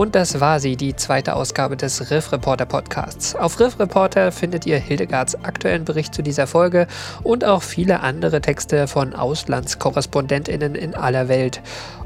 [0.00, 3.34] Und das war sie, die zweite Ausgabe des Riff Reporter Podcasts.
[3.34, 6.86] Auf Riff Reporter findet ihr Hildegards aktuellen Bericht zu dieser Folge
[7.22, 11.60] und auch viele andere Texte von Auslandskorrespondentinnen in aller Welt.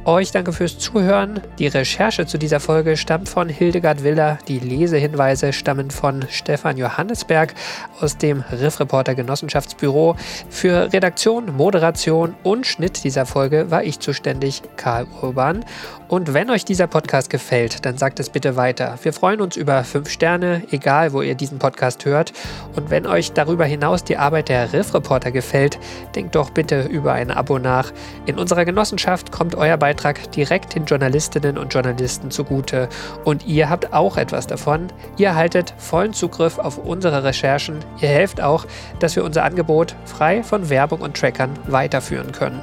[0.07, 1.41] Euch danke fürs Zuhören.
[1.59, 4.37] Die Recherche zu dieser Folge stammt von Hildegard Willer.
[4.49, 7.55] Die Lesehinweise stammen von Stefan Johannesberg
[8.03, 10.15] aus dem Riff Reporter Genossenschaftsbüro.
[10.51, 15.65] Für Redaktion, Moderation und Schnitt dieser Folge war ich zuständig, Karl Urban.
[16.09, 18.99] Und wenn euch dieser Podcast gefällt, dann sagt es bitte weiter.
[19.03, 22.35] Wir freuen uns über 5 Sterne, egal wo ihr diesen Podcast hört.
[22.77, 25.79] Und wenn euch darüber hinaus die Arbeit der Riff Reporter gefällt,
[26.15, 27.91] denkt doch bitte über ein Abo nach.
[28.27, 32.89] In unserer Genossenschaft kommt euer Beitrag Beitrag direkt den Journalistinnen und Journalisten zugute.
[33.25, 34.89] Und ihr habt auch etwas davon.
[35.17, 37.79] Ihr erhaltet vollen Zugriff auf unsere Recherchen.
[38.01, 38.67] Ihr helft auch,
[38.99, 42.61] dass wir unser Angebot frei von Werbung und Trackern weiterführen können.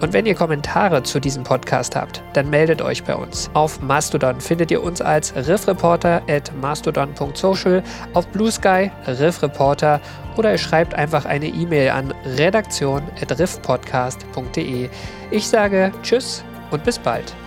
[0.00, 3.48] Und wenn ihr Kommentare zu diesem Podcast habt, dann meldet euch bei uns.
[3.54, 7.82] Auf Mastodon findet ihr uns als riffreporter at mastodon.social,
[8.12, 10.00] auf Blue Sky riffreporter
[10.36, 14.90] oder ihr schreibt einfach eine E-Mail an redaktion at riffpodcast.de.
[15.30, 17.43] Ich sage Tschüss und bis bald.